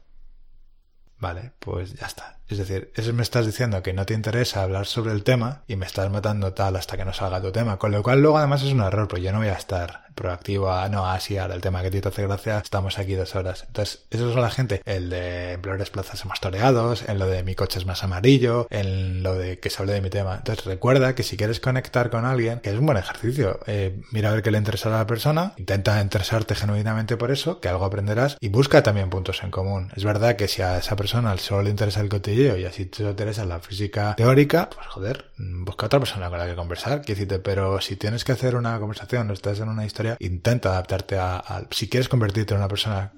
[1.19, 2.40] Vale, pues ya está.
[2.51, 5.77] Es decir, eso me estás diciendo que no te interesa hablar sobre el tema y
[5.77, 7.77] me estás matando tal hasta que no salga tu tema.
[7.77, 10.69] Con lo cual luego además es un error, porque yo no voy a estar proactivo
[10.69, 13.63] a, no, así ahora el tema que te hace gracia, estamos aquí dos horas.
[13.67, 14.81] Entonces, eso es la gente.
[14.85, 19.23] El de peores plazas más toreados, en lo de mi coche es más amarillo, en
[19.23, 20.35] lo de que se hable de mi tema.
[20.35, 24.29] Entonces, recuerda que si quieres conectar con alguien, que es un buen ejercicio, eh, mira
[24.29, 27.85] a ver qué le interesa a la persona, intenta interesarte genuinamente por eso, que algo
[27.85, 29.91] aprenderás y busca también puntos en común.
[29.95, 32.09] Es verdad que si a esa persona solo le interesa el
[32.41, 36.55] y así te interesa la física teórica, pues joder, busca otra persona con la que
[36.55, 40.69] conversar, que pero si tienes que hacer una conversación o estás en una historia intenta
[40.69, 43.13] adaptarte a, si quieres convertirte en una persona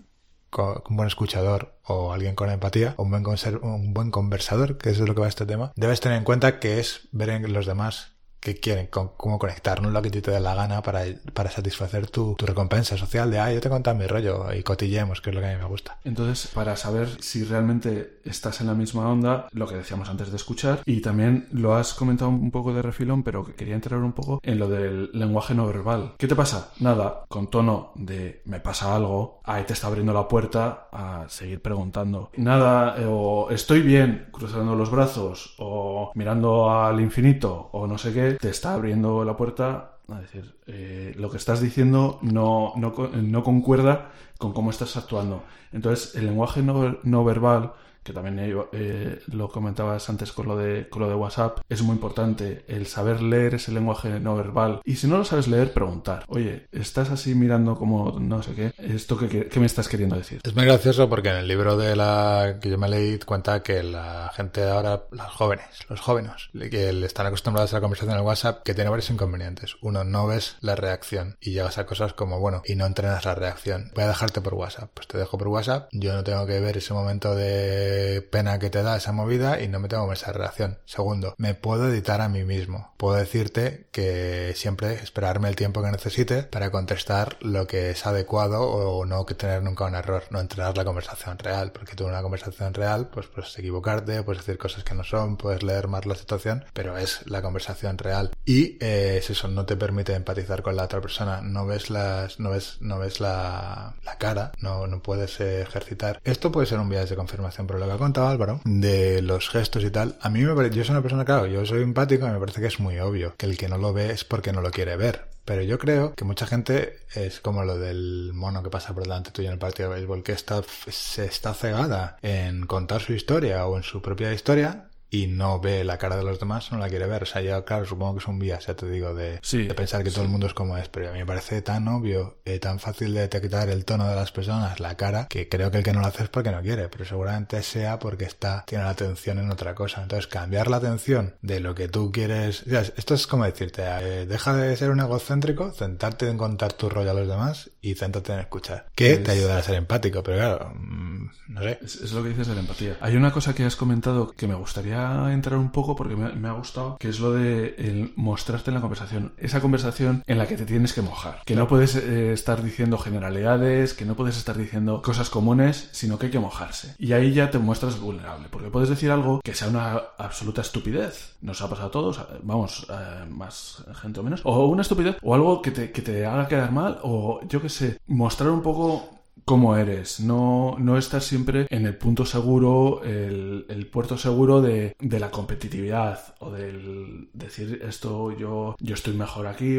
[0.56, 3.26] un buen escuchador o alguien con empatía, o un buen,
[3.64, 6.60] un buen conversador, que es lo que va a este tema, debes tener en cuenta
[6.60, 8.13] que es ver en los demás
[8.44, 12.36] que quieren, cómo conectar, no lo que te dé la gana para, para satisfacer tu,
[12.36, 15.42] tu, recompensa social de, ah, yo te he mi rollo y cotillemos, que es lo
[15.42, 15.98] que a mí me gusta.
[16.04, 20.36] Entonces, para saber si realmente estás en la misma onda, lo que decíamos antes de
[20.36, 24.42] escuchar, y también lo has comentado un poco de refilón, pero quería entrar un poco
[24.44, 26.14] en lo del lenguaje no verbal.
[26.18, 26.72] ¿Qué te pasa?
[26.80, 31.62] Nada, con tono de me pasa algo, ahí te está abriendo la puerta a seguir
[31.62, 32.30] preguntando.
[32.36, 38.12] Nada, eh, o estoy bien cruzando los brazos, o mirando al infinito, o no sé
[38.12, 42.94] qué, te está abriendo la puerta a decir, eh, lo que estás diciendo no, no,
[43.14, 45.44] no, concuerda con cómo estás actuando.
[45.72, 50.90] Entonces, el lenguaje no, no verbal que también eh, lo comentabas antes con lo, de,
[50.90, 54.82] con lo de WhatsApp, es muy importante el saber leer ese lenguaje no verbal.
[54.86, 58.74] Y si no lo sabes leer, preguntar, oye, estás así mirando como no sé qué,
[58.78, 60.42] ¿esto qué, qué me estás queriendo decir?
[60.44, 63.84] Es muy gracioso porque en el libro de la que yo me leí cuenta que
[63.84, 68.64] la gente ahora, los jóvenes, los jóvenes, que están acostumbrados a la conversación en WhatsApp,
[68.64, 69.76] que tiene varios inconvenientes.
[69.82, 73.36] Uno, no ves la reacción y llegas a cosas como, bueno, y no entrenas la
[73.36, 73.92] reacción.
[73.96, 74.90] Voy a dejarte por WhatsApp.
[74.94, 75.90] Pues te dejo por WhatsApp.
[75.92, 77.93] Yo no tengo que ver ese momento de
[78.32, 80.80] pena que te da esa movida y no me tengo esa relación.
[80.86, 82.94] Segundo, me puedo editar a mí mismo.
[82.98, 88.62] Puedo decirte que siempre esperarme el tiempo que necesite para contestar lo que es adecuado
[88.62, 92.12] o no que tener nunca un error, no entrenar la conversación real, porque tú en
[92.12, 96.06] una conversación real pues puedes equivocarte, puedes decir cosas que no son, puedes leer más
[96.06, 98.32] la situación, pero es la conversación real.
[98.46, 102.40] Y eh, es eso, no te permite empatizar con la otra persona, no ves las,
[102.40, 106.20] no ves, no ves la, la cara, no, no puedes ejercitar.
[106.24, 109.50] Esto puede ser un viaje de confirmación, pero lo que ha contado Álvaro, de los
[109.50, 112.28] gestos y tal, a mí me parece, yo soy una persona, claro, yo soy empático
[112.28, 114.52] y me parece que es muy obvio que el que no lo ve es porque
[114.52, 115.34] no lo quiere ver.
[115.46, 119.32] Pero yo creo que mucha gente es como lo del mono que pasa por delante
[119.32, 123.66] tuyo en el partido de béisbol, que está, se está cegada en contar su historia
[123.66, 126.90] o en su propia historia y no ve la cara de los demás, no la
[126.90, 127.22] quiere ver.
[127.22, 130.04] O sea, ya, claro, supongo que es un vía, ya te digo, de, de pensar
[130.04, 132.58] que todo el mundo es como es, pero a mí me parece tan obvio, eh,
[132.58, 135.84] tan fácil de detectar el tono de las personas, la cara, que creo que el
[135.84, 138.90] que no lo hace es porque no quiere, pero seguramente sea porque está, tiene la
[138.90, 140.02] atención en otra cosa.
[140.02, 144.56] Entonces, cambiar la atención de lo que tú quieres, esto es como decirte, eh, deja
[144.56, 148.40] de ser un egocéntrico, centrarte en contar tu rollo a los demás y céntrate en
[148.40, 151.78] escuchar, que te ayudará a ser empático, pero claro, mm, no sé.
[151.84, 152.98] Es, es lo que dices de la empatía.
[153.00, 156.54] Hay una cosa que has comentado que me gustaría entrar un poco porque me, ha
[156.54, 159.34] gustado, que es lo de mostrarte en la conversación.
[159.38, 161.42] Esa conversación en la que te tienes que mojar.
[161.46, 166.18] Que no puedes eh, estar diciendo generalidades, que no puedes estar diciendo cosas comunes, sino
[166.18, 166.96] que hay que mojarse.
[166.98, 171.36] Y ahí ya te muestras vulnerable, porque puedes decir algo que sea una absoluta estupidez.
[171.42, 174.42] Nos ha pasado a todos, vamos, eh, más gente o menos.
[174.44, 177.70] O una estupidez, o algo que te, que te haga quedar mal, o yo qué
[177.70, 179.13] sé, mostrar un poco
[179.46, 184.96] cómo eres, no, no estar siempre en el punto seguro, el, el puerto seguro de,
[185.00, 189.78] de, la competitividad o del decir esto yo, yo estoy mejor aquí,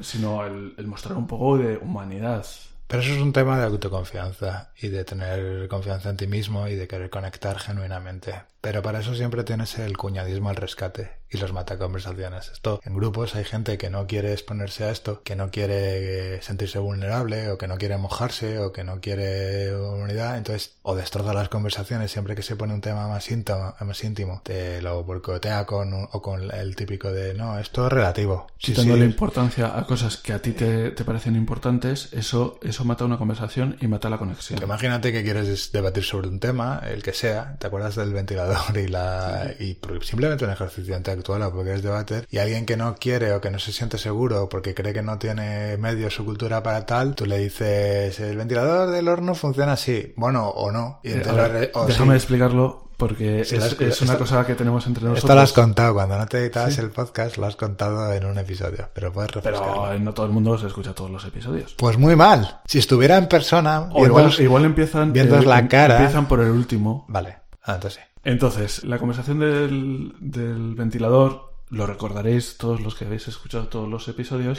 [0.00, 2.46] sino el, el mostrar un poco de humanidad.
[2.86, 6.74] Pero eso es un tema de autoconfianza y de tener confianza en ti mismo y
[6.74, 8.34] de querer conectar genuinamente.
[8.60, 12.50] Pero para eso siempre tienes el cuñadismo al rescate y los mataconversaciones.
[12.52, 16.78] Esto, en grupos hay gente que no quiere exponerse a esto, que no quiere sentirse
[16.78, 21.48] vulnerable, o que no quiere mojarse, o que no quiere unidad, entonces, o destroza las
[21.48, 25.92] conversaciones siempre que se pone un tema más íntimo, más íntimo te lo boicotea con,
[25.94, 28.48] o con el típico de, no, esto es relativo.
[28.58, 32.84] Si sí, la importancia a cosas que a ti te, te, parecen importantes, eso, eso
[32.84, 34.62] mata una conversación y mata la conexión.
[34.62, 38.88] Imagínate que quieres debatir sobre un tema, el que sea, te acuerdas del ventilador y
[38.88, 43.32] la y simplemente un ejercicio intelectual o porque es debate y alguien que no quiere
[43.32, 46.86] o que no se siente seguro porque cree que no tiene medios o cultura para
[46.86, 51.00] tal, tú le dices el ventilador del horno funciona así, bueno o no.
[51.02, 55.24] Y entonces, déjame explicarlo porque es, es, una cosa que tenemos entre nosotros.
[55.24, 58.36] Esto lo has contado, cuando no te editabas el podcast, lo has contado en un
[58.36, 59.84] episodio, pero puedes refrescarlo.
[59.88, 61.74] Pero no todo el mundo se escucha todos los episodios.
[61.78, 62.60] Pues muy mal.
[62.66, 65.96] Si estuviera en persona, o igual, igual empiezan, viendo eh, la cara.
[65.96, 67.06] Empiezan por el último.
[67.08, 67.38] Vale.
[67.62, 68.09] Ah, entonces sí.
[68.24, 74.06] Entonces, la conversación del, del ventilador, lo recordaréis todos los que habéis escuchado todos los
[74.08, 74.58] episodios,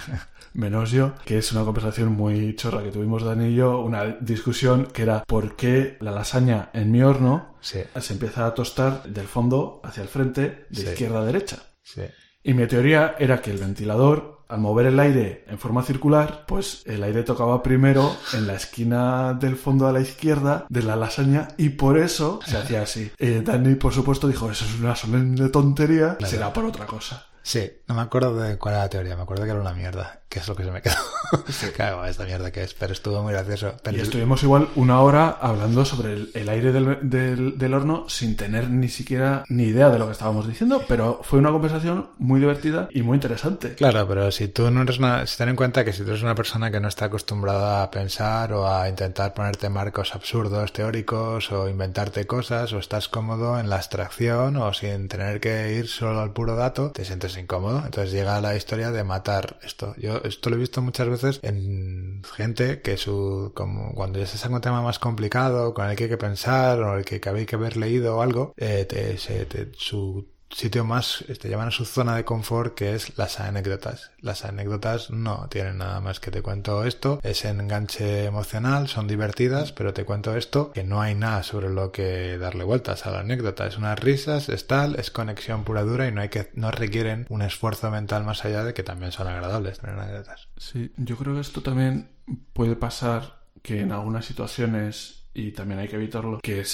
[0.54, 4.86] menos yo, que es una conversación muy chorra que tuvimos Dani y yo, una discusión
[4.86, 7.80] que era por qué la lasaña en mi horno sí.
[7.98, 10.88] se empieza a tostar del fondo hacia el frente, de Sí.
[10.88, 11.58] izquierda a derecha.
[11.82, 12.02] Sí.
[12.42, 16.82] Y mi teoría era que el ventilador, al mover el aire en forma circular, pues
[16.86, 21.48] el aire tocaba primero en la esquina del fondo a la izquierda de la lasaña
[21.58, 23.10] y por eso se hacía así.
[23.18, 26.30] Eh, Dani, por supuesto, dijo, eso es una solemne tontería, Claro.
[26.30, 27.26] será por otra cosa.
[27.42, 30.20] Sí, no me acuerdo de cuál era la teoría, me acuerdo que era una mierda,
[30.28, 30.94] que es lo que se me quedó.
[31.76, 33.74] claro, esta mierda que es, pero estuvo muy gracioso.
[33.82, 38.08] Pero Y estuvimos igual una hora hablando sobre el, el aire del, del- del horno
[38.08, 42.10] sin tener ni siquiera ni idea de lo que estábamos diciendo, pero fue una conversación
[42.18, 43.74] muy divertida y muy interesante.
[43.74, 45.26] Claro, pero si tú no eres una...
[45.26, 47.90] Si ten en cuenta que si tú eres una persona que no está acostumbrada a
[47.90, 53.70] pensar o a intentar ponerte marcos absurdos teóricos o inventarte cosas o estás cómodo en
[53.70, 57.82] la abstracción o sin tener que ir solo al puro dato, te sientes incómodo.
[57.84, 59.94] Entonces llega la historia de matar esto.
[59.96, 63.52] Yo esto lo he visto muchas veces en gente que su...
[63.54, 66.80] como cuando ya se saca un tema más complicado con el que hay que pensar
[66.82, 70.84] o el que habéis que haber leído o algo, eh, te, se- te- su sitio
[70.84, 74.10] más, te llaman a su zona de confort que es las anécdotas.
[74.20, 79.72] Las anécdotas no tienen nada más que te cuento esto, es enganche emocional, son divertidas,
[79.72, 83.20] pero te cuento esto, que no hay nada sobre lo que darle vueltas a la
[83.20, 83.66] anécdota.
[83.66, 87.26] Es unas risas, es tal, es conexión pura dura y no hay que, no requieren
[87.28, 90.48] un esfuerzo mental más allá de que también son agradables tener anécdotas.
[90.56, 92.10] Sí, yo creo que esto también
[92.52, 96.64] puede pasar que en algunas situaciones y también hay que evitarlo, que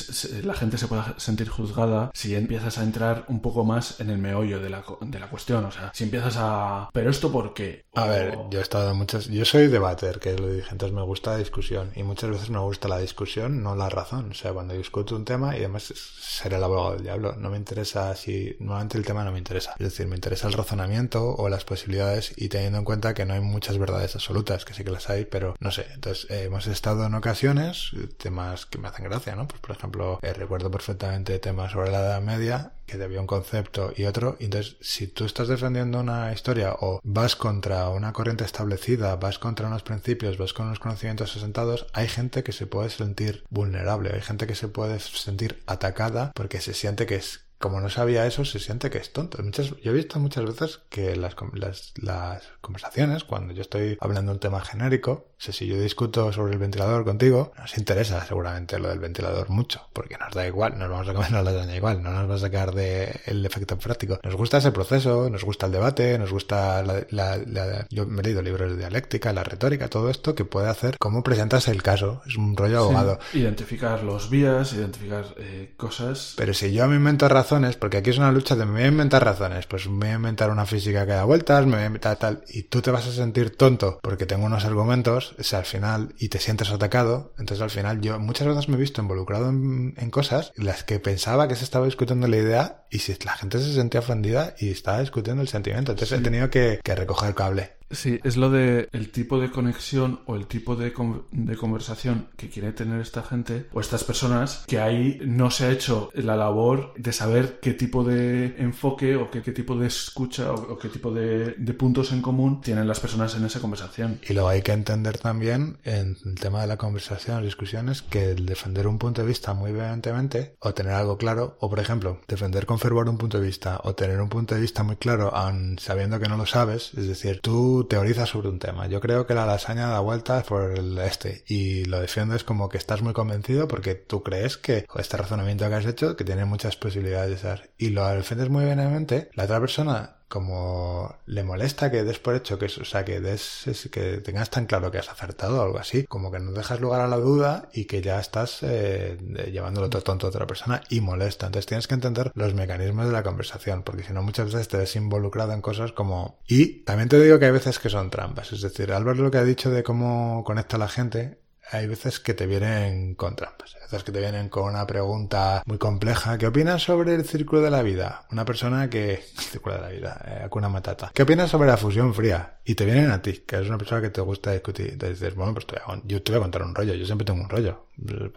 [0.42, 4.18] la gente se pueda sentir juzgada si empiezas a entrar un poco más en el
[4.18, 5.64] meollo de la, de la cuestión.
[5.64, 6.88] O sea, si empiezas a...
[6.92, 7.84] ¿Pero esto por qué?
[7.94, 9.26] A ver, yo he estado en muchas...
[9.26, 11.92] Yo soy debater, que lo dije, entonces me gusta la discusión.
[11.94, 14.30] Y muchas veces me gusta la discusión, no la razón.
[14.30, 17.58] O sea, cuando discuto un tema, y además seré el abogado del diablo, no me
[17.58, 18.56] interesa si...
[18.60, 19.72] Normalmente el tema no me interesa.
[19.72, 23.34] Es decir, me interesa el razonamiento o las posibilidades y teniendo en cuenta que no
[23.34, 25.86] hay muchas verdades absolutas, que sí que las hay, pero no sé.
[25.94, 29.46] Entonces, eh, hemos estado en ocasiones, temas que me hacen gracia, ¿no?
[29.46, 33.92] Pues por ejemplo, eh, recuerdo perfectamente temas sobre la Edad Media que había un concepto
[33.96, 34.36] y otro.
[34.40, 39.66] entonces, si tú estás defendiendo una historia o vas contra una corriente establecida, vas contra
[39.66, 44.20] unos principios, vas con unos conocimientos asentados, hay gente que se puede sentir vulnerable, hay
[44.20, 48.44] gente que se puede sentir atacada porque se siente que es como no sabía eso,
[48.44, 49.42] se siente que es tonto.
[49.42, 54.32] Muchas, yo he visto muchas veces que las, las, las conversaciones, cuando yo estoy hablando
[54.32, 58.88] de un tema genérico, si yo discuto sobre el ventilador contigo, nos interesa seguramente lo
[58.88, 62.12] del ventilador mucho, porque nos da igual, nos vamos a comer la lasaña igual, no
[62.12, 64.18] nos va a sacar del el efecto práctico.
[64.22, 68.42] Nos gusta ese proceso, nos gusta el debate, nos gusta la, Yo me he leído
[68.42, 72.22] libros de dialéctica, la retórica, todo esto que puede hacer cómo presentas el caso.
[72.26, 73.18] Es un rollo abogado.
[73.32, 76.34] identificar los vías, identificar eh, cosas.
[76.36, 78.86] Pero si yo me invento razones, porque aquí es una lucha de me voy a
[78.88, 81.86] inventar razones, pues me voy a inventar una física que da vueltas, me voy a
[81.86, 85.64] inventar tal, y tú te vas a sentir tonto porque tengo unos argumentos, o al
[85.64, 89.50] final, y te sientes atacado, entonces al final yo muchas veces me he visto involucrado
[89.50, 93.16] en, en cosas en las que pensaba que se estaba discutiendo la idea y si
[93.24, 95.92] la gente se sentía ofendida y estaba discutiendo el sentimiento.
[95.92, 97.72] Entonces he tenido que, que recoger cable.
[97.90, 100.92] Sí, es lo de el tipo de conexión o el tipo de,
[101.30, 105.70] de, conversación que quiere tener esta gente o estas personas que ahí no se ha
[105.70, 110.52] hecho la labor de saber qué tipo de enfoque o qué, qué tipo de escucha
[110.52, 114.18] o, qué tipo de, de, puntos en común tienen las personas en esa conversación.
[114.28, 118.32] Y luego hay que entender también en el tema de la conversación, las discusiones, que
[118.32, 122.20] el defender un punto de vista muy vehementemente o tener algo claro, o por ejemplo,
[122.26, 122.78] defender con
[123.08, 126.28] un punto de vista o tener un punto de vista muy claro aun sabiendo que
[126.28, 128.86] no lo sabes, es decir, tú teorizas sobre un tema.
[128.86, 132.78] Yo creo que la lasaña da vueltas por el este y lo defiendes como que
[132.78, 136.76] estás muy convencido porque tú crees que este razonamiento que has hecho que tiene muchas
[136.76, 142.02] posibilidades de ser y lo defiendes muy bienamente, la otra persona como le molesta que
[142.02, 145.60] des por hecho que o sea, que des, que tengas tan claro que has acertado
[145.60, 148.58] o algo así, como que no dejas lugar a la duda y que ya estás
[148.62, 149.16] eh,
[149.52, 151.46] llevándolo todo tonto a otra persona y molesta.
[151.46, 154.76] Entonces tienes que entender los mecanismos de la conversación, porque si no muchas veces te
[154.76, 156.38] ves involucrado en cosas como...
[156.46, 159.38] Y también te digo que hay veces que son trampas, es decir, Álvaro lo que
[159.38, 161.38] ha dicho de cómo conecta a la gente,
[161.70, 165.62] hay veces que te vienen con trampas, hay veces que te vienen con una pregunta
[165.66, 166.38] muy compleja.
[166.38, 168.26] ¿Qué opinas sobre el círculo de la vida?
[168.30, 169.22] Una persona que...
[169.38, 171.10] círculo de la vida, eh, matata.
[171.14, 172.58] ¿Qué opinas sobre la fusión fría?
[172.64, 174.90] Y te vienen a ti, que eres una persona que te gusta discutir.
[174.92, 175.66] Entonces dices, bueno, pues
[176.04, 177.86] yo te voy a contar un rollo, yo siempre tengo un rollo.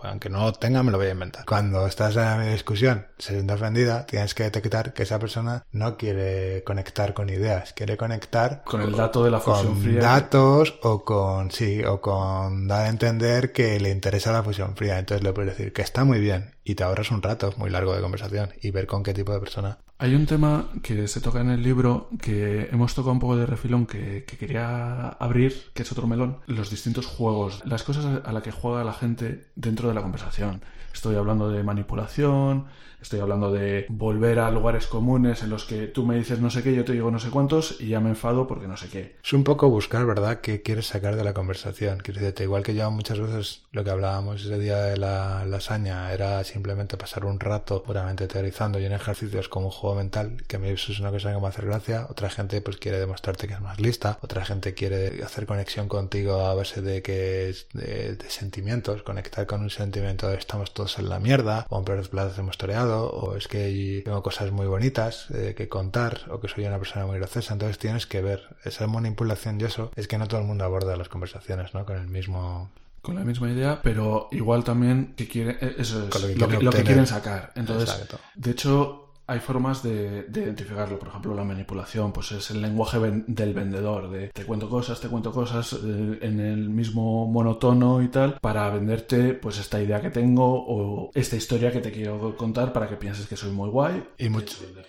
[0.03, 1.45] Aunque no tenga, me lo voy a inventar.
[1.45, 5.97] Cuando estás en la discusión, se siente ofendida, tienes que detectar que esa persona no
[5.97, 10.01] quiere conectar con ideas, quiere conectar con el dato de la fusión con fría.
[10.01, 14.99] datos o con, sí, o con dar a entender que le interesa la fusión fría.
[14.99, 17.95] Entonces le puedes decir que está muy bien y te ahorras un rato muy largo
[17.95, 19.79] de conversación y ver con qué tipo de persona.
[19.99, 23.47] Hay un tema que se toca en el libro que hemos tocado un poco de
[23.47, 28.31] refilón que, que quería abrir, que es otro melón, los distintos juegos, las cosas a
[28.31, 30.61] las que juega la gente dentro de la conversación.
[30.93, 32.67] Estoy hablando de manipulación,
[33.01, 36.63] Estoy hablando de volver a lugares comunes en los que tú me dices no sé
[36.63, 39.15] qué, yo te digo no sé cuántos y ya me enfado porque no sé qué.
[39.23, 41.99] Es un poco buscar, ¿verdad?, qué quieres sacar de la conversación.
[41.99, 46.11] Quiero decirte, igual que ya muchas veces lo que hablábamos ese día de la lasaña
[46.11, 50.55] era simplemente pasar un rato puramente teorizando y en ejercicios como un juego mental, que
[50.55, 52.07] a mí eso es una cosa que me hace gracia.
[52.09, 56.41] Otra gente pues quiere demostrarte que es más lista, otra gente quiere hacer conexión contigo
[56.41, 61.09] a base de que es de, sentimientos, conectar con un sentimiento de estamos todos en
[61.09, 65.29] la mierda, o en peores platos hemos toreado o es que tengo cosas muy bonitas
[65.31, 67.53] eh, que contar, o que soy una persona muy graciosa.
[67.53, 70.95] Entonces tienes que ver esa manipulación y eso es que no todo el mundo aborda
[70.95, 71.85] las conversaciones, ¿no?
[71.85, 72.69] Con el mismo
[73.01, 77.07] con la misma idea, pero igual también que quiere, eh, eso es lo que, quieren
[77.07, 77.53] sacar.
[77.55, 80.97] Entonces, de hecho, hay formas de, identificarlo.
[80.97, 82.97] Por ejemplo, la manipulación, pues es el lenguaje
[83.27, 88.07] del vendedor, de te cuento cosas, te cuento cosas eh, en el mismo monotono y
[88.07, 92.71] tal, para venderte pues esta idea que tengo o esta historia que te quiero contar
[92.71, 94.01] para que pienses que soy muy guay.
[94.17, 94.27] Y,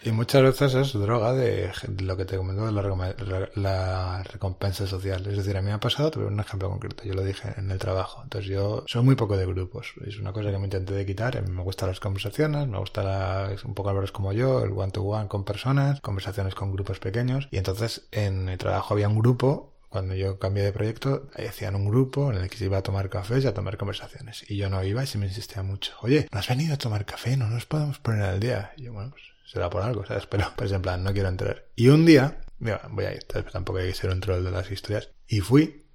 [0.09, 1.71] y muchas veces es droga de,
[2.01, 5.27] lo que te comento de la, la, recompensa social.
[5.27, 7.71] Es decir, a mí me ha pasado, voy un ejemplo concreto, yo lo dije en
[7.71, 8.21] el trabajo.
[8.23, 11.63] Entonces yo soy muy poco de grupos, es una cosa que me intenté quitar, me
[11.63, 16.01] gustan las conversaciones, me gusta la, un poco hablar como yo, el one-to-one con personas,
[16.01, 17.49] conversaciones con grupos pequeños.
[17.51, 21.89] Y entonces en el trabajo había un grupo cuando yo cambié de proyecto, hacían un
[21.89, 24.45] grupo en el que se iba a tomar cafés y a tomar conversaciones.
[24.49, 25.95] Y yo no iba y se me insistía mucho.
[26.03, 27.37] Oye, ¿no has venido a tomar café?
[27.37, 28.73] No nos podemos poner al día.
[28.77, 30.27] Y yo, bueno, pues será por algo, ¿sabes?
[30.27, 31.65] Pero, pues en plan, no quiero entrar.
[31.75, 34.71] Y un día, mira, voy a ir, tampoco hay que ser un troll de las
[34.71, 35.11] historias.
[35.27, 35.87] Y fui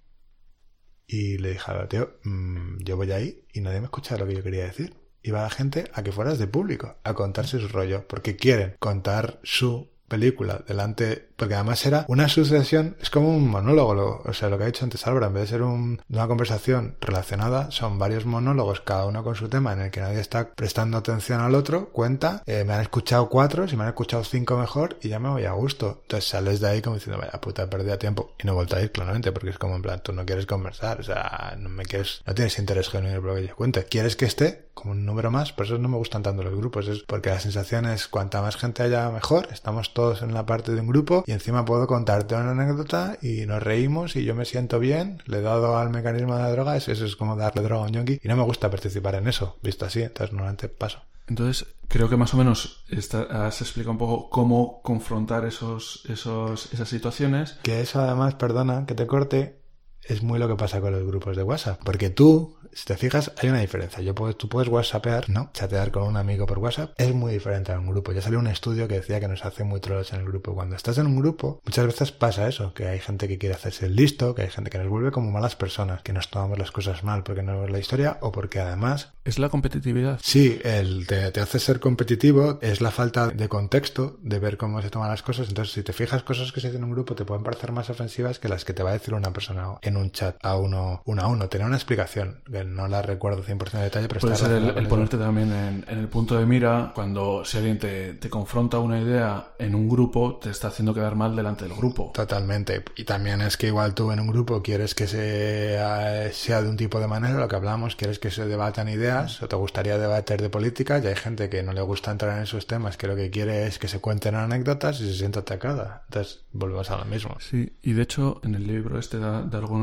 [1.06, 4.36] y le dije a tío, mmm, yo voy ahí y nadie me escucha lo que
[4.36, 4.96] yo quería decir.
[5.24, 9.40] Iba la gente a que fueras de público, a contarse su rollo, porque quieren contar
[9.42, 14.58] su película delante, porque además era una sucesión, es como un monólogo, o sea, lo
[14.58, 18.80] que ha dicho antes Álvaro, en vez de ser una conversación relacionada, son varios monólogos,
[18.80, 22.44] cada uno con su tema, en el que nadie está prestando atención al otro, cuenta,
[22.46, 25.44] eh, me han escuchado cuatro, si me han escuchado cinco mejor, y ya me voy
[25.44, 26.00] a gusto.
[26.04, 28.82] Entonces sales de ahí como diciendo, vaya puta, perdí tiempo, y no he vuelto a
[28.82, 31.84] ir, claramente, porque es como en plan, tú no quieres conversar, o sea, no me
[31.84, 35.06] quieres, no tienes interés genuino en lo que yo cuente, quieres que esté como un
[35.06, 38.08] número más, por eso no me gustan tanto los grupos, es porque la sensación es
[38.08, 41.66] cuanta más gente haya mejor, estamos todos en la parte de un grupo y encima
[41.66, 45.78] puedo contarte una anécdota y nos reímos y yo me siento bien, le he dado
[45.78, 48.36] al mecanismo de la droga, eso, es como darle droga a un yonki y no
[48.36, 51.02] me gusta participar en eso, visto así, entonces normalmente paso.
[51.28, 52.84] Entonces, creo que más o menos
[53.30, 57.60] has explicado un poco cómo confrontar esos, esos, esas situaciones.
[57.64, 59.63] Que eso además, perdona que te corte,
[60.06, 61.80] es muy lo que pasa con los grupos de WhatsApp.
[61.84, 64.02] Porque tú, si te fijas, hay una diferencia.
[64.02, 65.50] Yo puedo, tú puedes WhatsAppear, ¿no?
[65.54, 66.94] Chatear con un amigo por WhatsApp.
[66.98, 68.12] Es muy diferente a un grupo.
[68.12, 70.54] Ya salió un estudio que decía que nos hace muy trolls en el grupo.
[70.54, 73.86] Cuando estás en un grupo, muchas veces pasa eso, que hay gente que quiere hacerse
[73.86, 76.72] el listo, que hay gente que nos vuelve como malas personas, que nos tomamos las
[76.72, 79.12] cosas mal porque no vemos la historia o porque además...
[79.26, 80.20] ¿Es la competitividad?
[80.22, 84.82] Sí, el te, te hace ser competitivo, es la falta de contexto, de ver cómo
[84.82, 85.48] se toman las cosas.
[85.48, 87.90] Entonces, si te fijas, cosas que se hacen en un grupo te pueden parecer más
[87.90, 91.02] ofensivas que las que te va a decir una persona en un chat a uno,
[91.06, 91.50] uno a uno.
[91.50, 95.18] Tenía una explicación, que no la recuerdo 100% de detalle, pero Puede ser el, ponerte
[95.18, 99.76] también en, el punto de mira cuando si alguien te, te, confronta una idea en
[99.76, 102.12] un grupo, te está haciendo quedar mal delante del grupo.
[102.14, 102.84] Totalmente.
[102.96, 106.78] Y también es que igual tú en un grupo quieres que sea, sea de un
[106.78, 110.42] tipo de manera, lo que hablamos, quieres que se debatan ideas, o te gustaría debater
[110.42, 113.16] de política, y hay gente que no le gusta entrar en esos temas, que lo
[113.16, 116.04] que quiere es que se cuenten anécdotas y se siente atacada.
[116.10, 117.38] Entonces, volvemos a lo mismo.
[117.40, 119.83] Sí, y de hecho, en el libro este da, da algunos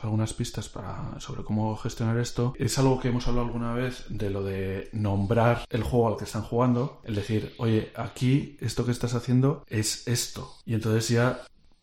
[0.00, 2.54] algunas pistas para, sobre cómo gestionar esto.
[2.58, 6.24] Es algo que hemos hablado alguna vez de lo de nombrar el juego al que
[6.24, 10.54] están jugando, el decir, oye, aquí esto que estás haciendo es esto.
[10.64, 11.42] Y entonces ya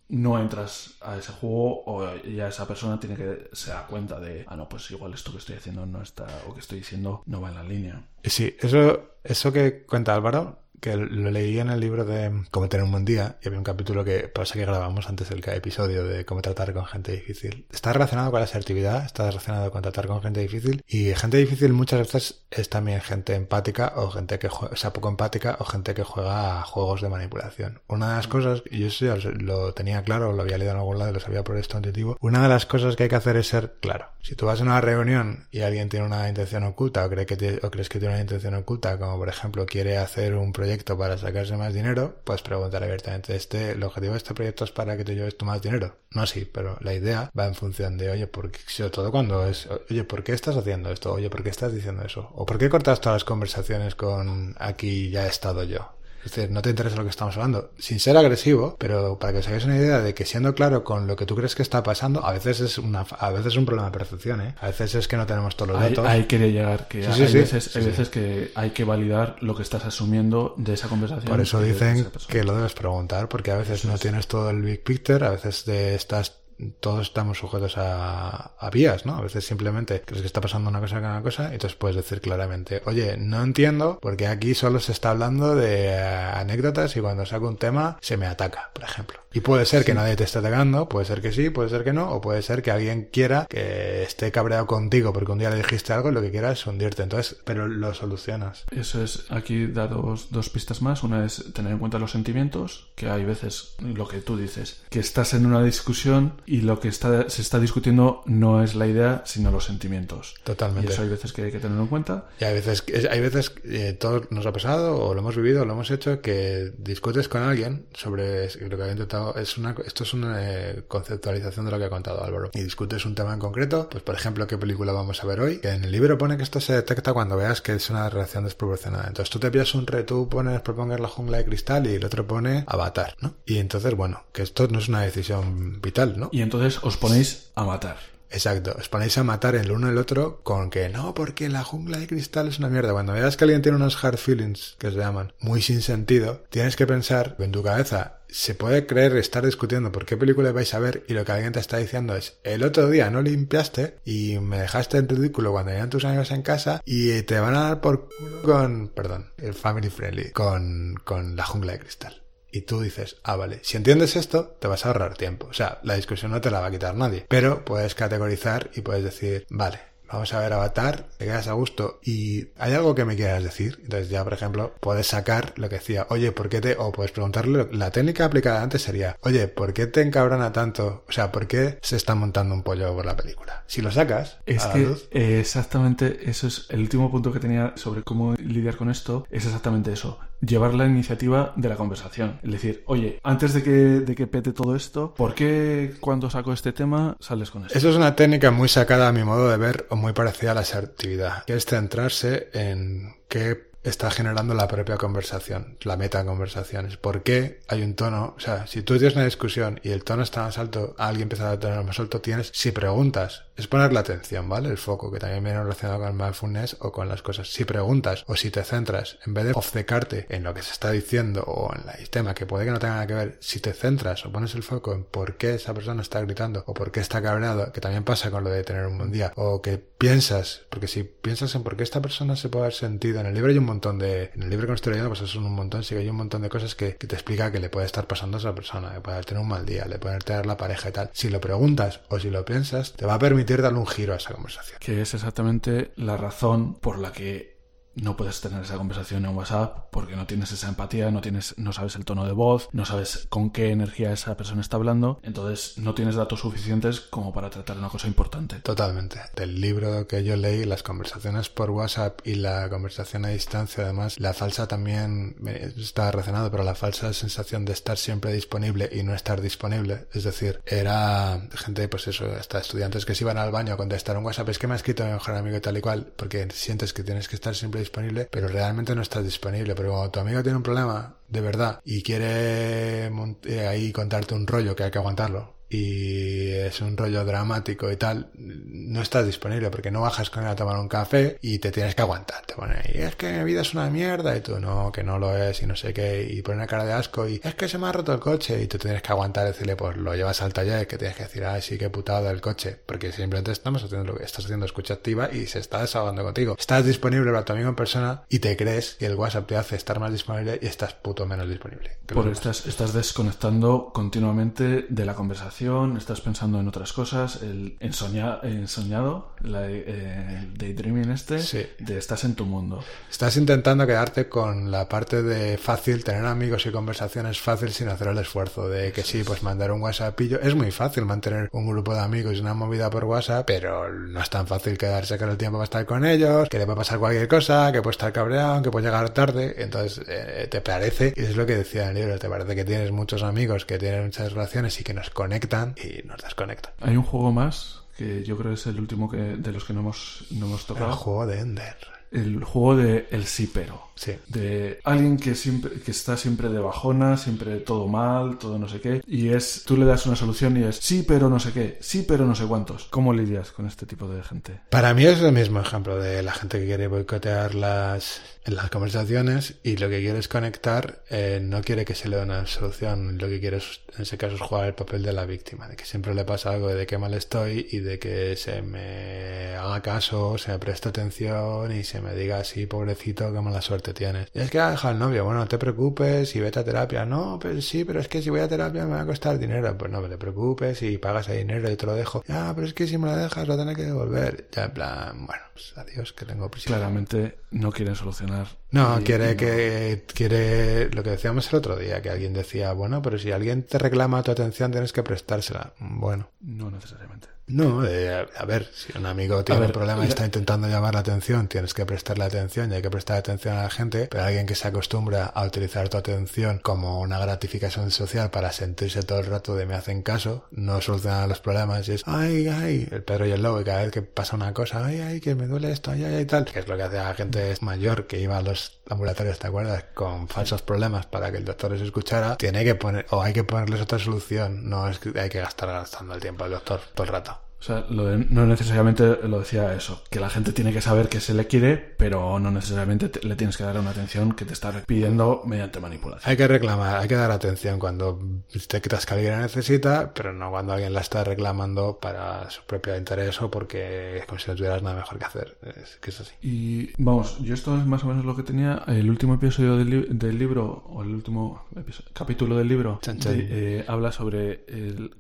[0.10, 4.43] no entras a ese juego o ya esa persona tiene que se da cuenta de,
[4.47, 7.41] ah, no, pues igual esto que estoy haciendo no está, o que estoy diciendo no
[7.41, 8.01] va en la línea.
[8.24, 12.84] Sí, eso, eso que cuenta Álvaro que lo leí en el libro de Cómo tener
[12.84, 16.26] un buen día y había un capítulo que pasa que grabamos antes del episodio de
[16.26, 17.66] cómo tratar con gente difícil.
[17.72, 21.74] Está relacionado con la asertividad, está relacionado con tratar con gente difícil y gente difícil
[21.74, 25.66] muchas veces es también gente empática o gente que juega, o sea, poco empática o
[25.66, 27.82] gente que juega a juegos de manipulación.
[27.88, 31.00] Una de las cosas, y yo eso lo tenía claro, lo había leído en algún
[31.00, 33.48] lado lo sabía por esto intuitivo, una de las cosas que hay que hacer es
[33.48, 34.08] ser claro.
[34.22, 37.60] Si tú vas a una reunión y alguien tiene una intención oculta o, cree que
[37.64, 41.18] o crees que tiene una intención oculta, como por ejemplo quiere hacer un proyecto para
[41.18, 45.04] sacarse más dinero, pues preguntar abiertamente, este, el objetivo de este proyecto es para que
[45.04, 45.96] te lleves tú más dinero.
[46.12, 49.68] No así, pero la idea va en función de, oye, porque, sobre todo cuando es,
[49.90, 51.14] oye, ¿por qué estás haciendo esto?
[51.14, 52.30] Oye, ¿por qué estás diciendo eso?
[52.36, 55.99] ¿O por qué cortas todas las conversaciones con aquí ya he estado yo?
[56.24, 57.72] Es decir, no te interesa lo que estamos hablando.
[57.78, 61.08] Sin ser agresivo, pero para que os hagáis una idea de que siendo claro con
[61.08, 63.66] lo que tú crees que está pasando, a veces es una, a veces es un
[63.66, 64.56] problema de percepción, ¿eh?
[64.60, 66.06] A veces es que no tenemos todos los datos.
[66.06, 69.86] Hay, que llegar, que hay, veces, hay veces que hay que validar lo que estás
[69.86, 71.30] asumiendo de esa conversación.
[71.30, 74.84] Por eso dicen que lo debes preguntar, porque a veces no tienes todo el big
[74.84, 76.39] picture, a veces te estás
[76.80, 79.16] todos estamos sujetos a, a, vías, ¿no?
[79.16, 81.95] A veces simplemente crees que está pasando una cosa con una cosa y entonces puedes
[81.95, 87.26] decir claramente, oye, no entiendo porque aquí solo se está hablando de anécdotas y cuando
[87.26, 89.20] saco un tema se me ataca, por ejemplo.
[89.32, 91.93] Y puede ser que nadie te esté atacando, puede ser que sí, puede ser que
[91.93, 95.57] no, o puede ser que alguien quiera que esté cabreado contigo porque un día le
[95.57, 97.03] dijiste algo y lo que quiera es hundirte.
[97.03, 98.66] Entonces, pero lo solucionas.
[98.72, 101.03] Eso es, aquí da dos, dos pistas más.
[101.03, 104.99] Una es tener en cuenta los sentimientos, que hay veces lo que tú dices, que
[104.99, 109.22] estás en una discusión y lo que está, se está discutiendo no es la idea,
[109.26, 110.34] sino los sentimientos.
[110.43, 110.89] Totalmente.
[110.89, 112.26] Y eso hay veces que hay que tenerlo en cuenta.
[112.39, 115.66] Y hay veces, hay veces eh, todo nos ha pasado, o lo hemos vivido, o
[115.66, 119.36] lo hemos hecho, que discutes con alguien sobre lo que ha intentado.
[119.36, 122.50] Es una, esto es una eh, conceptualización de lo que ha contado Álvaro.
[122.56, 125.60] Y discutes un tema en concreto, pues por ejemplo, ¿qué película vamos a ver hoy?
[125.60, 128.43] Que en el libro pone que esto se detecta cuando veas que es una relación
[128.45, 129.08] desproporcionada.
[129.08, 132.06] Entonces tú te pillas un reto, tú pones, proponer la jungla de cristal y el
[132.06, 133.36] otro pone Avatar, ¿no?
[133.45, 136.30] Y entonces, bueno, que esto no es una decisión vital, ¿no?
[136.32, 137.98] Y entonces os ponéis a matar.
[138.32, 141.98] Exacto, os ponéis a matar el uno el otro con que no, porque la jungla
[141.98, 142.94] de cristal es una mierda.
[142.94, 146.76] Cuando veas que alguien tiene unos hard feelings, que se llaman, muy sin sentido, tienes
[146.76, 150.80] que pensar en tu cabeza se puede creer estar discutiendo por qué película vais a
[150.80, 154.38] ver y lo que alguien te está diciendo es el otro día no limpiaste y
[154.40, 157.82] me dejaste en ridículo cuando venían tus amigos en casa y te van a dar
[157.82, 162.22] por culo con, perdón, el family friendly, con, con la jungla de cristal.
[162.52, 165.47] Y tú dices, ah, vale, si entiendes esto, te vas a ahorrar tiempo.
[165.47, 167.26] O sea, la discusión no te la va a quitar nadie.
[167.28, 169.80] Pero puedes categorizar y puedes decir, vale,
[170.12, 173.80] vamos a ver Avatar, te quedas a gusto y hay algo que me quieras decir.
[173.84, 176.76] Entonces ya, por ejemplo, puedes sacar lo que decía, oye, ¿por qué te...?
[176.78, 181.04] O puedes preguntarle, la técnica aplicada antes sería, oye, ¿por qué te encabrona tanto?
[181.08, 183.64] O sea, ¿por qué se está montando un pollo por la película?
[183.68, 184.39] Si lo sacas...
[184.45, 188.89] Es que eh, exactamente eso es el último punto que tenía sobre cómo lidiar con
[188.89, 192.40] esto, es exactamente eso llevar la iniciativa de la conversación.
[192.44, 196.54] Es decir, oye, antes de que, de que pete todo esto, ¿por qué cuando saco
[196.54, 197.78] este tema sales con esto?
[197.78, 200.56] Eso es una técnica muy sacada a mi modo de ver o muy parecida a
[200.56, 206.98] la asertividad, que es centrarse en qué está generando la propia conversación, la meta conversaciones.
[206.98, 208.34] ¿Por qué hay un tono?
[208.38, 211.52] O sea, si tú tienes una discusión y el tono está más alto, alguien empieza
[211.52, 214.70] a tener más alto, tienes, si preguntas, es poner la atención, ¿vale?
[214.70, 217.52] El foco, que también viene relacionado con el mindfulness o con las cosas.
[217.52, 220.92] Si preguntas o si te centras, en vez de obcecarte en lo que se está
[220.92, 223.74] diciendo o en el tema que puede que no tenga nada que ver, si te
[223.74, 227.00] centras o pones el foco en por qué esa persona está gritando o por qué
[227.00, 230.62] está cabreado, que también pasa con lo de tener un buen día, o que piensas,
[230.70, 233.52] porque si piensas en por qué esta persona se puede haber sentido, en el libro
[233.52, 236.02] hay un montón de, en el libro que leyendo, pues son un montón, sí que
[236.02, 238.56] hay un montón de cosas que, te explica que le puede estar pasando a esa
[238.56, 241.10] persona, que puede tener un mal día, le puede tener la pareja y tal.
[241.14, 244.18] Si lo preguntas o si lo piensas, te va a permitir darle un giro a
[244.18, 244.78] esa conversación.
[244.80, 247.59] Que es exactamente la razón por la que
[248.02, 251.74] no puedes tener esa conversación en WhatsApp porque no tienes esa empatía, no tienes, no
[251.74, 255.78] sabes el tono de voz, no sabes con qué energía esa persona está hablando, entonces
[255.78, 258.58] no tienes datos suficientes como para tratar una cosa importante.
[258.58, 259.20] Totalmente.
[259.36, 264.20] Del libro que yo leí, las conversaciones por WhatsApp y la conversación a distancia, además,
[264.20, 265.36] la falsa también
[265.78, 270.24] está relacionado, pero la falsa sensación de estar siempre disponible y no estar disponible, es
[270.24, 274.26] decir, era gente, pues eso, hasta estudiantes que se iban al baño a contestar un
[274.26, 276.93] WhatsApp, es que me ha escrito mi mejor amigo y tal y cual, porque sientes
[276.93, 279.76] que tienes que estar siempre disponible, pero realmente no estás disponible.
[279.76, 284.48] Pero cuando tu amigo tiene un problema de verdad y quiere eh, ahí contarte un
[284.48, 289.70] rollo que hay que aguantarlo, y es un rollo dramático y tal, no estás disponible
[289.70, 292.46] porque no bajas con él a tomar un café y te tienes que aguantar.
[292.46, 295.20] Te pone, y es que mi vida es una mierda y tú no, que no
[295.20, 297.68] lo es y no sé qué, y pone una cara de asco y es que
[297.68, 300.16] se me ha roto el coche y tú tienes que aguantar y decirle, pues lo
[300.16, 303.52] llevas al taller, que tienes que decir, ay, sí, que putada del coche, porque simplemente
[303.52, 306.56] estamos haciendo lo que estás haciendo escucha activa y se está desahogando contigo.
[306.58, 309.76] Estás disponible para tu amigo en persona y te crees que el WhatsApp te hace
[309.76, 311.98] estar más disponible y estás puto menos disponible.
[312.08, 315.59] Por estás, estás desconectando continuamente de la conversación
[315.97, 321.39] estás pensando en otras cosas, el ensoñado, la, eh, el daydreaming este,
[321.80, 322.82] de estás en tu mundo.
[323.12, 328.07] Estás intentando quedarte con la parte de fácil, tener amigos y conversaciones fácil sin hacer
[328.07, 330.39] el esfuerzo de que sí, pues mandar un WhatsAppillo.
[330.39, 334.22] Es muy fácil mantener un grupo de amigos y una movida por WhatsApp, pero no
[334.22, 336.99] es tan fácil quedarse con el tiempo para estar con ellos, que le puede pasar
[336.99, 339.55] cualquier cosa, que puede estar cabreado, que puede llegar tarde.
[339.57, 342.64] Entonces, eh, te parece, y es lo que decía en el libro, te parece que
[342.64, 346.74] tienes muchos amigos que tienen muchas relaciones y que nos conectan y nos desconecta.
[346.82, 349.74] Hay un juego más que yo creo que es el último que, de los que
[349.74, 350.88] no hemos, no hemos tocado.
[350.88, 351.78] El juego de Ender.
[352.12, 353.89] El juego de El sí pero.
[354.00, 354.14] Sí.
[354.30, 358.80] De alguien que siempre que está siempre de bajona, siempre todo mal, todo no sé
[358.80, 359.02] qué.
[359.06, 362.06] Y es, tú le das una solución y es sí pero no sé qué, sí
[362.08, 362.86] pero no sé cuántos.
[362.86, 364.62] ¿Cómo lidias con este tipo de gente?
[364.70, 369.56] Para mí es el mismo ejemplo de la gente que quiere boicotear las las conversaciones
[369.64, 373.18] y lo que quiere es conectar, eh, no quiere que se le dé una solución,
[373.18, 375.76] lo que quiere es, en ese caso es jugar el papel de la víctima, de
[375.76, 379.82] que siempre le pasa algo de qué mal estoy y de que se me haga
[379.82, 384.30] caso, se me preste atención y se me diga así, pobrecito, qué mala suerte tienes.
[384.34, 387.06] Y es que ha dejado el novio, bueno, no te preocupes y vete a terapia.
[387.06, 389.78] No, pero sí, pero es que si voy a terapia me va a costar dinero.
[389.78, 392.24] Pues no, te preocupes y pagas el dinero y te lo dejo.
[392.28, 394.48] Ya, pero es que si me lo dejas lo tendré que devolver.
[394.52, 396.68] Ya, en plan, bueno, pues adiós, que tengo prisa.
[396.68, 398.48] Claramente no quieren solucionar.
[398.72, 403.18] No, quiere que quiere lo que decíamos el otro día, que alguien decía, bueno, pero
[403.18, 405.74] si alguien te reclama tu atención tienes que prestársela.
[405.80, 407.28] Bueno, no necesariamente.
[407.50, 411.00] No, eh, a ver, si un amigo tiene un problema y está intentando llamar la
[411.00, 414.45] atención, tienes que prestarle atención y hay que prestar atención a la gente, pero alguien
[414.45, 419.26] que se acostumbra a utilizar tu atención como una gratificación social para sentirse todo el
[419.26, 423.26] rato de me hacen caso, no soluciona los problemas y es, ay, ay, el Pedro
[423.26, 425.72] y el Lobo, y cada vez que pasa una cosa, ay, ay, que me duele
[425.72, 428.41] esto, ay, ay, tal, que es lo que hace la gente mayor que iba a
[428.43, 429.86] los ambulatorios, ¿te acuerdas?
[429.94, 433.44] Con falsos problemas para que el doctor les escuchara, tiene que poner, o hay que
[433.44, 437.06] ponerles otra solución, no es que hay que gastar gastando el tiempo al doctor todo
[437.06, 437.49] el rato.
[437.60, 441.34] O sea, no necesariamente lo decía eso, que la gente tiene que saber que se
[441.34, 445.41] le quiere, pero no necesariamente le tienes que dar una atención que te está pidiendo
[445.45, 446.30] mediante manipulación.
[446.30, 448.20] Hay que reclamar, hay que dar atención cuando
[448.68, 452.62] te creas que alguien la necesita, pero no cuando alguien la está reclamando para su
[452.64, 454.24] propio interés o porque
[454.55, 455.57] tuvieras nada mejor que hacer.
[455.62, 456.34] Es que es así.
[456.41, 458.84] Y vamos, yo esto es más o menos lo que tenía.
[458.88, 461.66] El último episodio del, del libro, o el último
[462.14, 464.64] capítulo del libro, eh, habla sobre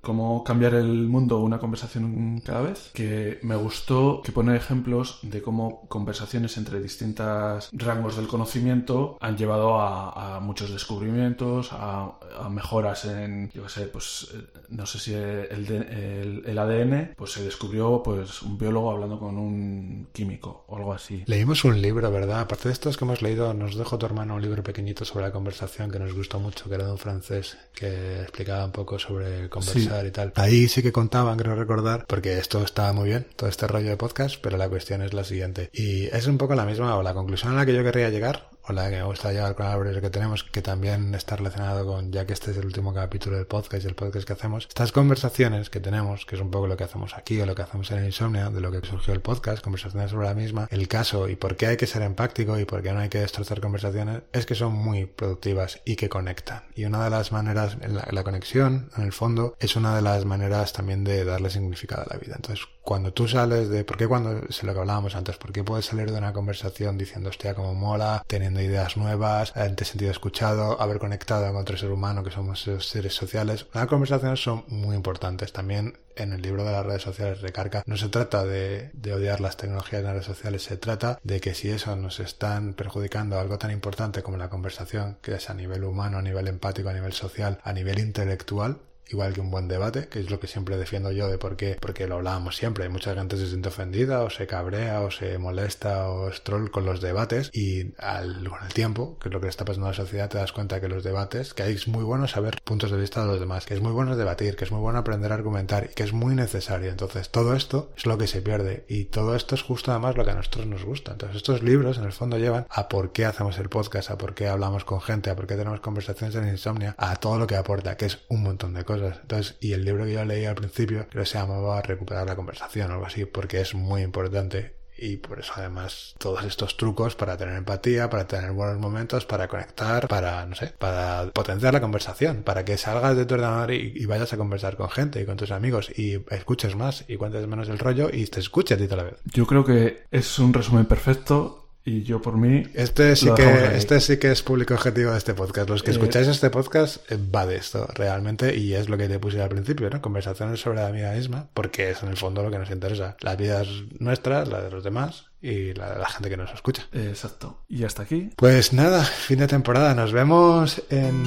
[0.01, 5.41] cómo cambiar el mundo una conversación cada vez, que me gustó que pone ejemplos de
[5.41, 12.11] cómo conversaciones entre distintos rangos del conocimiento han llevado a, muchos descubrimientos, a,
[12.49, 17.43] mejoras en, yo qué sé, pues eh, no sé si el, el, ADN, pues se
[17.43, 21.23] descubrió pues un biólogo hablando con un químico o algo así.
[21.25, 22.41] Leímos un libro, ¿verdad?
[22.41, 25.31] Aparte de estos que hemos leído, nos dejó tu hermano un libro pequeñito sobre la
[25.31, 29.49] conversación que nos gustó mucho, que era de un francés, que explicaba un poco sobre
[29.49, 30.33] conversar y tal.
[30.35, 33.97] Ahí sí que contaban, creo recordar, porque esto está muy bien, todo este rollo de
[33.97, 35.69] podcast, pero la cuestión es la siguiente.
[35.73, 38.49] Y es un poco la misma, o la conclusión a la que yo querría llegar,
[38.69, 42.11] o la que me gusta llegar con el que tenemos, que también está relacionado con,
[42.11, 44.91] ya que este es el último capítulo del podcast y el podcast que hacemos, estas
[44.91, 47.89] conversaciones que tenemos, que es un poco lo que hacemos aquí o lo que hacemos
[47.91, 51.35] en Insomnia, de lo que surgió el podcast, conversaciones sobre la misma, el caso y
[51.35, 54.45] por qué hay que ser empático y por qué no hay que destrozar conversaciones, es
[54.45, 56.63] que son muy productivas y que conectan.
[56.75, 60.25] Y una de las maneras, la, la conexión, en el fondo, es una de las
[60.25, 62.35] maneras también de darle significado a la vida.
[62.35, 65.63] Entonces, cuando tú sales de, ¿por qué cuando, es lo que hablábamos antes, por qué
[65.63, 70.81] puedes salir de una conversación diciendo, hostia, como mola, teniendo ideas nuevas, haberte sentido escuchado,
[70.81, 73.67] haber conectado con otro ser humano que somos seres sociales?
[73.75, 75.53] Las conversaciones son muy importantes.
[75.53, 79.39] También en el libro de las redes sociales recarga, no se trata de, de odiar
[79.39, 83.39] las tecnologías en las redes sociales, se trata de que si eso nos están perjudicando
[83.39, 86.93] algo tan importante como la conversación, que es a nivel humano, a nivel empático, a
[86.93, 88.79] nivel social, a nivel intelectual,
[89.09, 91.77] igual que un buen debate, que es lo que siempre defiendo yo de por qué,
[91.79, 92.83] porque lo hablábamos siempre.
[92.83, 96.69] Hay mucha gente se siente ofendida o se cabrea o se molesta o es troll
[96.69, 99.91] con los debates y al, con el tiempo, que es lo que está pasando en
[99.91, 102.97] la sociedad, te das cuenta que los debates, que es muy bueno saber puntos de
[102.97, 105.35] vista de los demás, que es muy bueno debatir, que es muy bueno aprender a
[105.35, 106.89] argumentar y que es muy necesario.
[106.89, 110.25] Entonces todo esto es lo que se pierde y todo esto es justo además lo
[110.25, 111.13] que a nosotros nos gusta.
[111.13, 114.33] Entonces estos libros en el fondo llevan a por qué hacemos el podcast, a por
[114.33, 117.55] qué hablamos con gente, a por qué tenemos conversaciones en insomnia, a todo lo que
[117.55, 118.98] aporta, que es un montón de cosas.
[119.07, 122.35] Entonces, y el libro que yo leí al principio, creo que se llamaba Recuperar la
[122.35, 127.15] conversación o algo así, porque es muy importante y por eso además todos estos trucos
[127.15, 131.81] para tener empatía, para tener buenos momentos, para conectar, para, no sé, para potenciar la
[131.81, 135.25] conversación, para que salgas de tu ordenador y, y vayas a conversar con gente y
[135.25, 138.81] con tus amigos y escuches más y cuentes menos el rollo y te escuches a
[138.81, 139.19] ti toda la vez.
[139.25, 142.63] Yo creo que es un resumen perfecto y yo por mí.
[142.75, 145.69] Este sí, que, este sí que es público objetivo de este podcast.
[145.69, 149.07] Los que eh, escucháis este podcast eh, va de esto realmente y es lo que
[149.07, 149.99] te puse al principio, ¿no?
[150.01, 153.17] Conversaciones sobre la vida misma, porque es en el fondo lo que nos interesa.
[153.21, 153.67] Las vidas
[153.97, 156.85] nuestras, las de los demás y la de la gente que nos escucha.
[156.93, 157.63] Exacto.
[157.67, 158.29] Y hasta aquí.
[158.35, 159.95] Pues nada, fin de temporada.
[159.95, 161.23] Nos vemos en.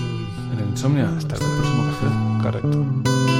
[0.53, 1.11] En Insomnia.
[1.17, 2.43] Hasta el próximo café.
[2.43, 3.32] Correcto.